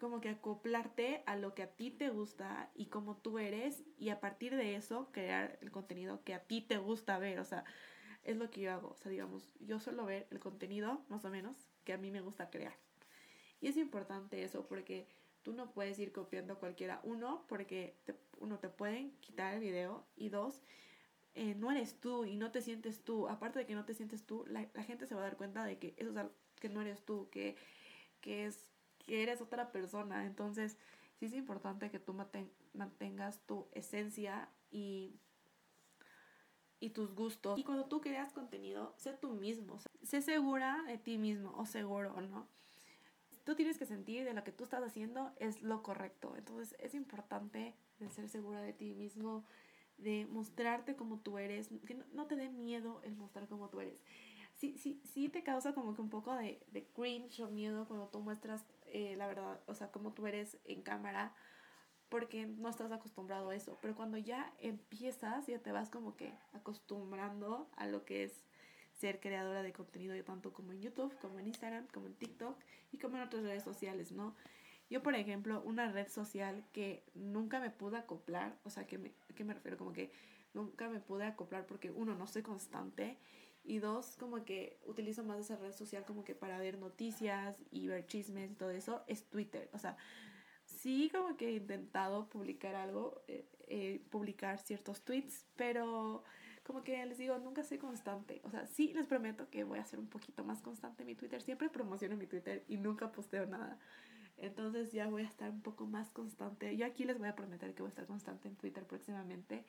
como 0.00 0.22
que 0.22 0.30
acoplarte 0.30 1.22
a 1.26 1.36
lo 1.36 1.54
que 1.54 1.64
a 1.64 1.76
ti 1.76 1.90
te 1.90 2.08
gusta 2.08 2.70
y 2.74 2.86
cómo 2.86 3.18
tú 3.18 3.38
eres 3.38 3.82
y 3.98 4.08
a 4.08 4.18
partir 4.18 4.56
de 4.56 4.74
eso 4.74 5.10
crear 5.12 5.58
el 5.60 5.70
contenido 5.70 6.24
que 6.24 6.32
a 6.32 6.42
ti 6.42 6.62
te 6.62 6.78
gusta 6.78 7.18
ver. 7.18 7.40
O 7.40 7.44
sea, 7.44 7.66
es 8.24 8.38
lo 8.38 8.50
que 8.50 8.62
yo 8.62 8.72
hago. 8.72 8.88
O 8.88 8.96
sea, 8.96 9.10
digamos, 9.10 9.54
yo 9.60 9.78
suelo 9.78 10.06
ver 10.06 10.26
el 10.30 10.40
contenido, 10.40 11.04
más 11.10 11.26
o 11.26 11.28
menos, 11.28 11.68
que 11.84 11.92
a 11.92 11.98
mí 11.98 12.10
me 12.10 12.22
gusta 12.22 12.48
crear. 12.48 12.74
Y 13.60 13.68
es 13.68 13.76
importante 13.76 14.42
eso 14.42 14.66
porque 14.66 15.08
tú 15.42 15.52
no 15.52 15.72
puedes 15.72 15.98
ir 15.98 16.10
copiando 16.12 16.54
a 16.54 16.58
cualquiera. 16.58 17.02
Uno, 17.04 17.44
porque 17.48 17.98
uno 18.38 18.58
te 18.58 18.70
pueden 18.70 19.10
quitar 19.20 19.52
el 19.52 19.60
video. 19.60 20.06
Y 20.16 20.30
dos, 20.30 20.62
eh, 21.34 21.54
no 21.54 21.70
eres 21.70 22.00
tú 22.00 22.24
y 22.24 22.36
no 22.36 22.50
te 22.50 22.62
sientes 22.62 23.02
tú. 23.02 23.28
Aparte 23.28 23.58
de 23.58 23.66
que 23.66 23.74
no 23.74 23.84
te 23.84 23.94
sientes 23.94 24.24
tú, 24.24 24.44
la, 24.48 24.66
gente 24.84 25.06
se 25.06 25.14
va 25.14 25.22
a 25.22 25.24
dar 25.24 25.36
cuenta 25.36 25.64
de 25.64 25.78
que 25.78 25.94
eso 25.96 26.10
es 26.10 26.16
algo 26.16 26.34
que 26.60 26.68
no 26.68 26.80
eres 26.80 27.02
tú, 27.04 27.28
que, 27.30 27.56
que, 28.20 28.46
es, 28.46 28.72
que 29.06 29.22
eres 29.22 29.40
otra 29.40 29.72
persona. 29.72 30.26
Entonces, 30.26 30.76
sí 31.18 31.26
es 31.26 31.32
importante 31.32 31.90
que 31.90 31.98
tú 31.98 32.14
mantengas 32.74 33.40
tu 33.46 33.68
esencia 33.72 34.48
y 34.70 35.18
y 36.80 36.90
tus 36.90 37.14
gustos. 37.14 37.58
Y 37.58 37.64
cuando 37.64 37.84
tú 37.84 38.00
creas 38.00 38.32
contenido, 38.32 38.94
sé 38.96 39.12
tú 39.12 39.30
mismo, 39.34 39.78
sé 40.02 40.22
segura 40.22 40.82
de 40.86 40.98
ti 40.98 41.18
mismo 41.18 41.52
o 41.56 41.66
seguro, 41.66 42.18
¿no? 42.22 42.48
Tú 43.44 43.54
tienes 43.54 43.78
que 43.78 43.86
sentir 43.86 44.24
de 44.24 44.34
lo 44.34 44.42
que 44.44 44.52
tú 44.52 44.64
estás 44.64 44.82
haciendo 44.82 45.32
es 45.36 45.62
lo 45.62 45.82
correcto. 45.82 46.34
Entonces 46.36 46.74
es 46.80 46.94
importante 46.94 47.74
ser 48.10 48.28
segura 48.28 48.62
de 48.62 48.72
ti 48.72 48.94
mismo, 48.94 49.44
de 50.02 50.26
mostrarte 50.26 50.96
como 50.96 51.18
tú 51.18 51.38
eres, 51.38 51.68
que 51.86 51.94
no, 52.12 52.26
te 52.26 52.36
dé 52.36 52.48
miedo 52.48 53.00
el 53.04 53.16
mostrar 53.16 53.48
como 53.48 53.68
tú 53.68 53.80
eres. 53.80 54.00
Sí, 54.54 54.76
sí, 54.78 55.00
sí 55.04 55.28
te 55.28 55.42
causa 55.42 55.72
como 55.72 55.94
que 55.94 56.02
un 56.02 56.10
poco 56.10 56.34
de, 56.34 56.60
de 56.70 56.84
cringe 56.84 57.40
o 57.40 57.48
miedo 57.48 57.86
cuando 57.86 58.08
tú 58.08 58.20
muestras 58.20 58.64
eh, 58.92 59.14
la 59.16 59.26
verdad, 59.26 59.60
o 59.66 59.74
sea, 59.74 59.90
como 59.90 60.12
tú 60.12 60.26
eres 60.26 60.58
en 60.64 60.82
cámara, 60.82 61.32
porque 62.08 62.46
no 62.46 62.68
estás 62.68 62.90
acostumbrado 62.90 63.50
a 63.50 63.54
eso. 63.54 63.78
Pero 63.80 63.94
cuando 63.94 64.18
ya 64.18 64.52
empiezas, 64.58 65.46
ya 65.46 65.60
te 65.60 65.72
vas 65.72 65.90
como 65.90 66.16
que 66.16 66.34
acostumbrando 66.52 67.68
a 67.76 67.86
lo 67.86 68.04
que 68.04 68.24
es 68.24 68.44
ser 68.98 69.20
creadora 69.20 69.62
de 69.62 69.72
contenido, 69.72 70.22
tanto 70.24 70.52
como 70.52 70.72
en 70.72 70.82
YouTube, 70.82 71.16
como 71.20 71.38
en 71.38 71.46
Instagram, 71.46 71.86
como 71.88 72.06
en 72.06 72.14
TikTok 72.14 72.58
y 72.92 72.98
como 72.98 73.16
en 73.16 73.22
otras 73.22 73.44
redes 73.44 73.62
sociales, 73.62 74.12
¿no? 74.12 74.34
Yo, 74.90 75.02
por 75.02 75.14
ejemplo, 75.14 75.62
una 75.64 75.90
red 75.90 76.08
social 76.08 76.64
que 76.72 77.04
nunca 77.14 77.60
me 77.60 77.70
pude 77.70 77.96
acoplar, 77.96 78.58
o 78.64 78.70
sea, 78.70 78.86
que 78.86 78.98
me, 78.98 79.12
¿qué 79.36 79.44
me 79.44 79.54
refiero? 79.54 79.78
Como 79.78 79.92
que 79.92 80.10
nunca 80.52 80.88
me 80.88 80.98
pude 81.00 81.24
acoplar 81.24 81.64
porque, 81.66 81.92
uno, 81.92 82.16
no 82.16 82.26
soy 82.26 82.42
constante 82.42 83.16
y 83.62 83.78
dos, 83.78 84.16
como 84.16 84.44
que 84.44 84.80
utilizo 84.86 85.22
más 85.22 85.38
esa 85.38 85.56
red 85.56 85.72
social 85.72 86.04
como 86.04 86.24
que 86.24 86.34
para 86.34 86.58
ver 86.58 86.78
noticias 86.78 87.56
y 87.70 87.86
ver 87.86 88.06
chismes 88.06 88.50
y 88.50 88.54
todo 88.54 88.70
eso, 88.70 89.04
es 89.06 89.24
Twitter. 89.30 89.70
O 89.72 89.78
sea, 89.78 89.96
sí 90.64 91.08
como 91.12 91.36
que 91.36 91.50
he 91.50 91.52
intentado 91.52 92.28
publicar 92.28 92.74
algo, 92.74 93.22
eh, 93.28 93.46
eh, 93.68 94.04
publicar 94.10 94.58
ciertos 94.58 95.02
tweets, 95.04 95.46
pero 95.54 96.24
como 96.64 96.82
que 96.82 97.04
les 97.06 97.18
digo, 97.18 97.38
nunca 97.38 97.62
soy 97.62 97.78
constante. 97.78 98.40
O 98.44 98.50
sea, 98.50 98.66
sí 98.66 98.92
les 98.92 99.06
prometo 99.06 99.50
que 99.50 99.62
voy 99.62 99.78
a 99.78 99.84
ser 99.84 100.00
un 100.00 100.08
poquito 100.08 100.42
más 100.44 100.62
constante 100.62 101.02
en 101.04 101.08
mi 101.08 101.14
Twitter. 101.14 101.42
Siempre 101.42 101.68
promociono 101.68 102.16
mi 102.16 102.26
Twitter 102.26 102.64
y 102.66 102.76
nunca 102.76 103.12
posteo 103.12 103.46
nada. 103.46 103.78
Entonces 104.40 104.90
ya 104.92 105.06
voy 105.06 105.22
a 105.22 105.26
estar 105.26 105.50
un 105.50 105.60
poco 105.60 105.86
más 105.86 106.10
constante. 106.10 106.76
Yo 106.76 106.86
aquí 106.86 107.04
les 107.04 107.18
voy 107.18 107.28
a 107.28 107.36
prometer 107.36 107.74
que 107.74 107.82
voy 107.82 107.88
a 107.88 107.90
estar 107.90 108.06
constante 108.06 108.48
en 108.48 108.56
Twitter 108.56 108.84
próximamente. 108.84 109.64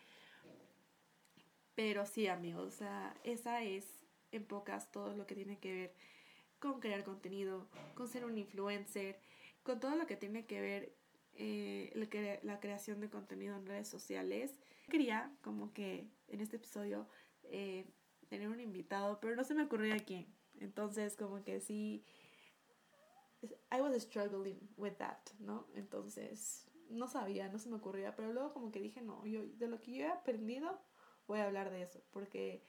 Pero 1.75 2.05
sí, 2.05 2.27
amigos, 2.27 2.67
o 2.67 2.77
sea, 2.77 3.15
esa 3.23 3.63
es 3.63 3.85
en 4.31 4.45
pocas 4.45 4.91
todo 4.91 5.15
lo 5.15 5.27
que 5.27 5.35
tiene 5.35 5.59
que 5.59 5.73
ver 5.73 5.93
con 6.59 6.79
crear 6.79 7.03
contenido, 7.03 7.67
con 7.95 8.07
ser 8.07 8.23
un 8.23 8.37
influencer, 8.37 9.19
con 9.63 9.79
todo 9.79 9.95
lo 9.95 10.05
que 10.07 10.15
tiene 10.15 10.45
que 10.45 10.61
ver 10.61 10.95
eh, 11.33 12.39
la 12.43 12.59
creación 12.59 12.99
de 13.01 13.09
contenido 13.09 13.55
en 13.55 13.65
redes 13.65 13.87
sociales. 13.87 14.55
Quería 14.89 15.33
como 15.41 15.73
que 15.73 16.07
en 16.27 16.39
este 16.41 16.57
episodio 16.57 17.07
eh, 17.43 17.85
tener 18.29 18.47
un 18.47 18.59
invitado, 18.59 19.19
pero 19.19 19.35
no 19.35 19.43
se 19.43 19.53
me 19.53 19.63
ocurrió 19.63 19.93
a 19.93 19.99
quién. 19.99 20.27
Entonces 20.59 21.15
como 21.15 21.43
que 21.43 21.59
sí, 21.59 22.03
I 23.71 23.81
was 23.81 24.01
struggling 24.01 24.59
with 24.77 24.93
that, 24.97 25.19
¿no? 25.39 25.67
Entonces 25.75 26.67
no 26.89 27.07
sabía, 27.07 27.49
no 27.49 27.57
se 27.57 27.69
me 27.69 27.77
ocurría, 27.77 28.15
pero 28.15 28.33
luego 28.33 28.53
como 28.53 28.71
que 28.71 28.79
dije, 28.79 29.01
no, 29.01 29.25
yo 29.25 29.41
de 29.47 29.67
lo 29.67 29.79
que 29.79 29.93
yo 29.93 30.05
he 30.05 30.11
aprendido 30.11 30.79
voy 31.27 31.39
a 31.39 31.45
hablar 31.45 31.71
de 31.71 31.81
eso, 31.83 32.01
porque 32.11 32.63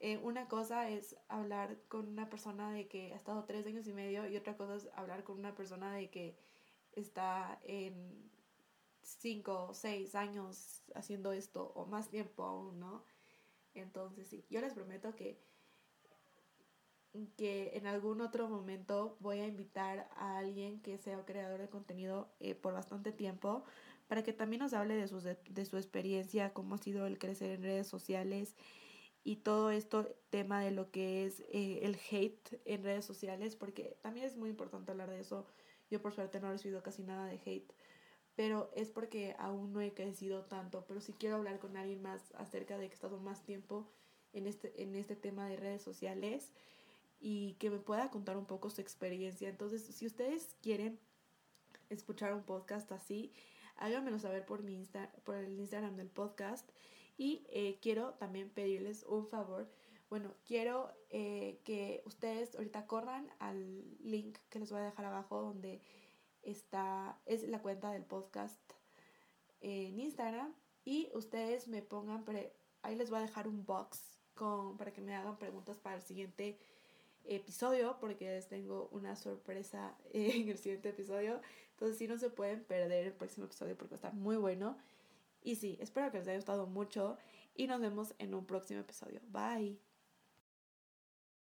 eh, 0.00 0.18
una 0.18 0.48
cosa 0.48 0.88
es 0.88 1.16
hablar 1.28 1.78
con 1.88 2.08
una 2.08 2.30
persona 2.30 2.72
de 2.72 2.88
que 2.88 3.12
ha 3.12 3.16
estado 3.16 3.44
tres 3.44 3.66
años 3.66 3.86
y 3.86 3.92
medio 3.92 4.26
y 4.28 4.36
otra 4.36 4.56
cosa 4.56 4.76
es 4.76 4.88
hablar 4.94 5.24
con 5.24 5.38
una 5.38 5.54
persona 5.54 5.94
de 5.94 6.10
que 6.10 6.36
está 6.92 7.60
en 7.64 8.30
cinco 9.02 9.66
o 9.68 9.74
seis 9.74 10.14
años 10.14 10.82
haciendo 10.94 11.32
esto 11.32 11.72
o 11.74 11.86
más 11.86 12.08
tiempo 12.08 12.44
aún, 12.44 12.80
¿no? 12.80 13.04
Entonces, 13.74 14.28
sí, 14.28 14.44
yo 14.50 14.60
les 14.60 14.74
prometo 14.74 15.14
que, 15.14 15.40
que 17.36 17.72
en 17.74 17.86
algún 17.86 18.20
otro 18.20 18.48
momento 18.48 19.16
voy 19.20 19.40
a 19.40 19.46
invitar 19.46 20.08
a 20.16 20.38
alguien 20.38 20.80
que 20.80 20.98
sea 20.98 21.24
creador 21.24 21.60
de 21.60 21.68
contenido 21.68 22.28
eh, 22.40 22.54
por 22.54 22.72
bastante 22.72 23.12
tiempo 23.12 23.64
para 24.08 24.22
que 24.22 24.32
también 24.32 24.60
nos 24.60 24.74
hable 24.74 24.94
de, 24.94 25.08
sus, 25.08 25.24
de, 25.24 25.64
su 25.64 25.76
experiencia, 25.76 26.52
cómo 26.52 26.74
ha 26.74 26.78
sido 26.78 27.06
el 27.06 27.18
crecer 27.18 27.50
en 27.50 27.62
redes 27.62 27.86
sociales 27.86 28.56
y 29.24 29.36
todo 29.36 29.70
esto 29.70 30.14
tema 30.30 30.60
de 30.60 30.70
lo 30.70 30.90
que 30.90 31.24
es 31.24 31.40
eh, 31.52 31.80
el 31.82 31.96
hate 32.10 32.60
en 32.64 32.82
redes 32.82 33.04
sociales, 33.04 33.56
porque 33.56 33.96
también 34.02 34.26
es 34.26 34.36
muy 34.36 34.50
importante 34.50 34.90
hablar 34.90 35.10
de 35.10 35.20
eso. 35.20 35.46
Yo 35.90 36.02
por 36.02 36.12
suerte 36.12 36.40
no 36.40 36.48
he 36.48 36.52
recibido 36.52 36.82
casi 36.82 37.02
nada 37.02 37.26
de 37.26 37.40
hate, 37.44 37.72
pero 38.34 38.70
es 38.74 38.90
porque 38.90 39.36
aún 39.38 39.72
no 39.72 39.80
he 39.80 39.92
crecido 39.92 40.44
tanto, 40.44 40.84
pero 40.86 41.00
si 41.00 41.12
quiero 41.12 41.36
hablar 41.36 41.58
con 41.58 41.76
alguien 41.76 42.02
más 42.02 42.34
acerca 42.34 42.78
de 42.78 42.86
que 42.88 42.92
he 42.92 42.94
estado 42.94 43.18
más 43.18 43.44
tiempo 43.44 43.90
en 44.32 44.46
este, 44.46 44.82
en 44.82 44.94
este 44.94 45.16
tema 45.16 45.48
de 45.48 45.56
redes 45.56 45.82
sociales 45.82 46.50
y 47.24 47.54
que 47.54 47.70
me 47.70 47.78
pueda 47.78 48.10
contar 48.10 48.36
un 48.36 48.46
poco 48.46 48.68
su 48.68 48.80
experiencia. 48.80 49.48
Entonces, 49.48 49.82
si 49.82 50.06
ustedes 50.06 50.56
quieren 50.60 50.98
escuchar 51.88 52.34
un 52.34 52.42
podcast 52.42 52.90
así, 52.90 53.32
háganmelo 53.76 54.18
saber 54.18 54.44
por, 54.44 54.64
mi 54.64 54.74
Insta 54.74 55.12
por 55.24 55.36
el 55.36 55.56
Instagram 55.58 55.96
del 55.96 56.10
podcast. 56.10 56.68
Y 57.16 57.46
eh, 57.50 57.78
quiero 57.80 58.14
también 58.14 58.50
pedirles 58.50 59.04
un 59.04 59.28
favor. 59.28 59.70
Bueno, 60.10 60.34
quiero 60.44 60.92
eh, 61.10 61.60
que 61.64 62.02
ustedes 62.06 62.56
ahorita 62.56 62.88
corran 62.88 63.30
al 63.38 63.84
link 64.00 64.36
que 64.50 64.58
les 64.58 64.72
voy 64.72 64.80
a 64.80 64.84
dejar 64.84 65.04
abajo 65.04 65.40
donde 65.40 65.80
está, 66.42 67.20
es 67.24 67.44
la 67.48 67.62
cuenta 67.62 67.92
del 67.92 68.04
podcast 68.04 68.60
en 69.60 70.00
Instagram. 70.00 70.52
Y 70.84 71.08
ustedes 71.14 71.68
me 71.68 71.82
pongan, 71.82 72.24
ahí 72.82 72.96
les 72.96 73.10
voy 73.10 73.20
a 73.20 73.22
dejar 73.22 73.46
un 73.46 73.64
box 73.64 74.18
con, 74.34 74.76
para 74.76 74.92
que 74.92 75.00
me 75.00 75.14
hagan 75.14 75.38
preguntas 75.38 75.78
para 75.78 75.94
el 75.94 76.02
siguiente 76.02 76.58
episodio, 77.26 77.96
porque 78.00 78.26
les 78.26 78.48
tengo 78.48 78.88
una 78.92 79.16
sorpresa 79.16 79.96
en 80.12 80.48
el 80.48 80.58
siguiente 80.58 80.90
episodio. 80.90 81.40
Entonces, 81.72 81.98
si 81.98 82.06
no 82.06 82.18
se 82.18 82.30
pueden 82.30 82.62
perder 82.64 83.06
el 83.06 83.12
próximo 83.12 83.46
episodio 83.46 83.76
porque 83.76 83.94
estar 83.94 84.14
muy 84.14 84.36
bueno. 84.36 84.76
Y 85.42 85.56
sí, 85.56 85.76
espero 85.80 86.10
que 86.10 86.18
les 86.18 86.28
haya 86.28 86.36
gustado 86.36 86.66
mucho 86.66 87.18
y 87.56 87.66
nos 87.66 87.80
vemos 87.80 88.14
en 88.18 88.34
un 88.34 88.46
próximo 88.46 88.80
episodio. 88.80 89.20
Bye. 89.28 89.91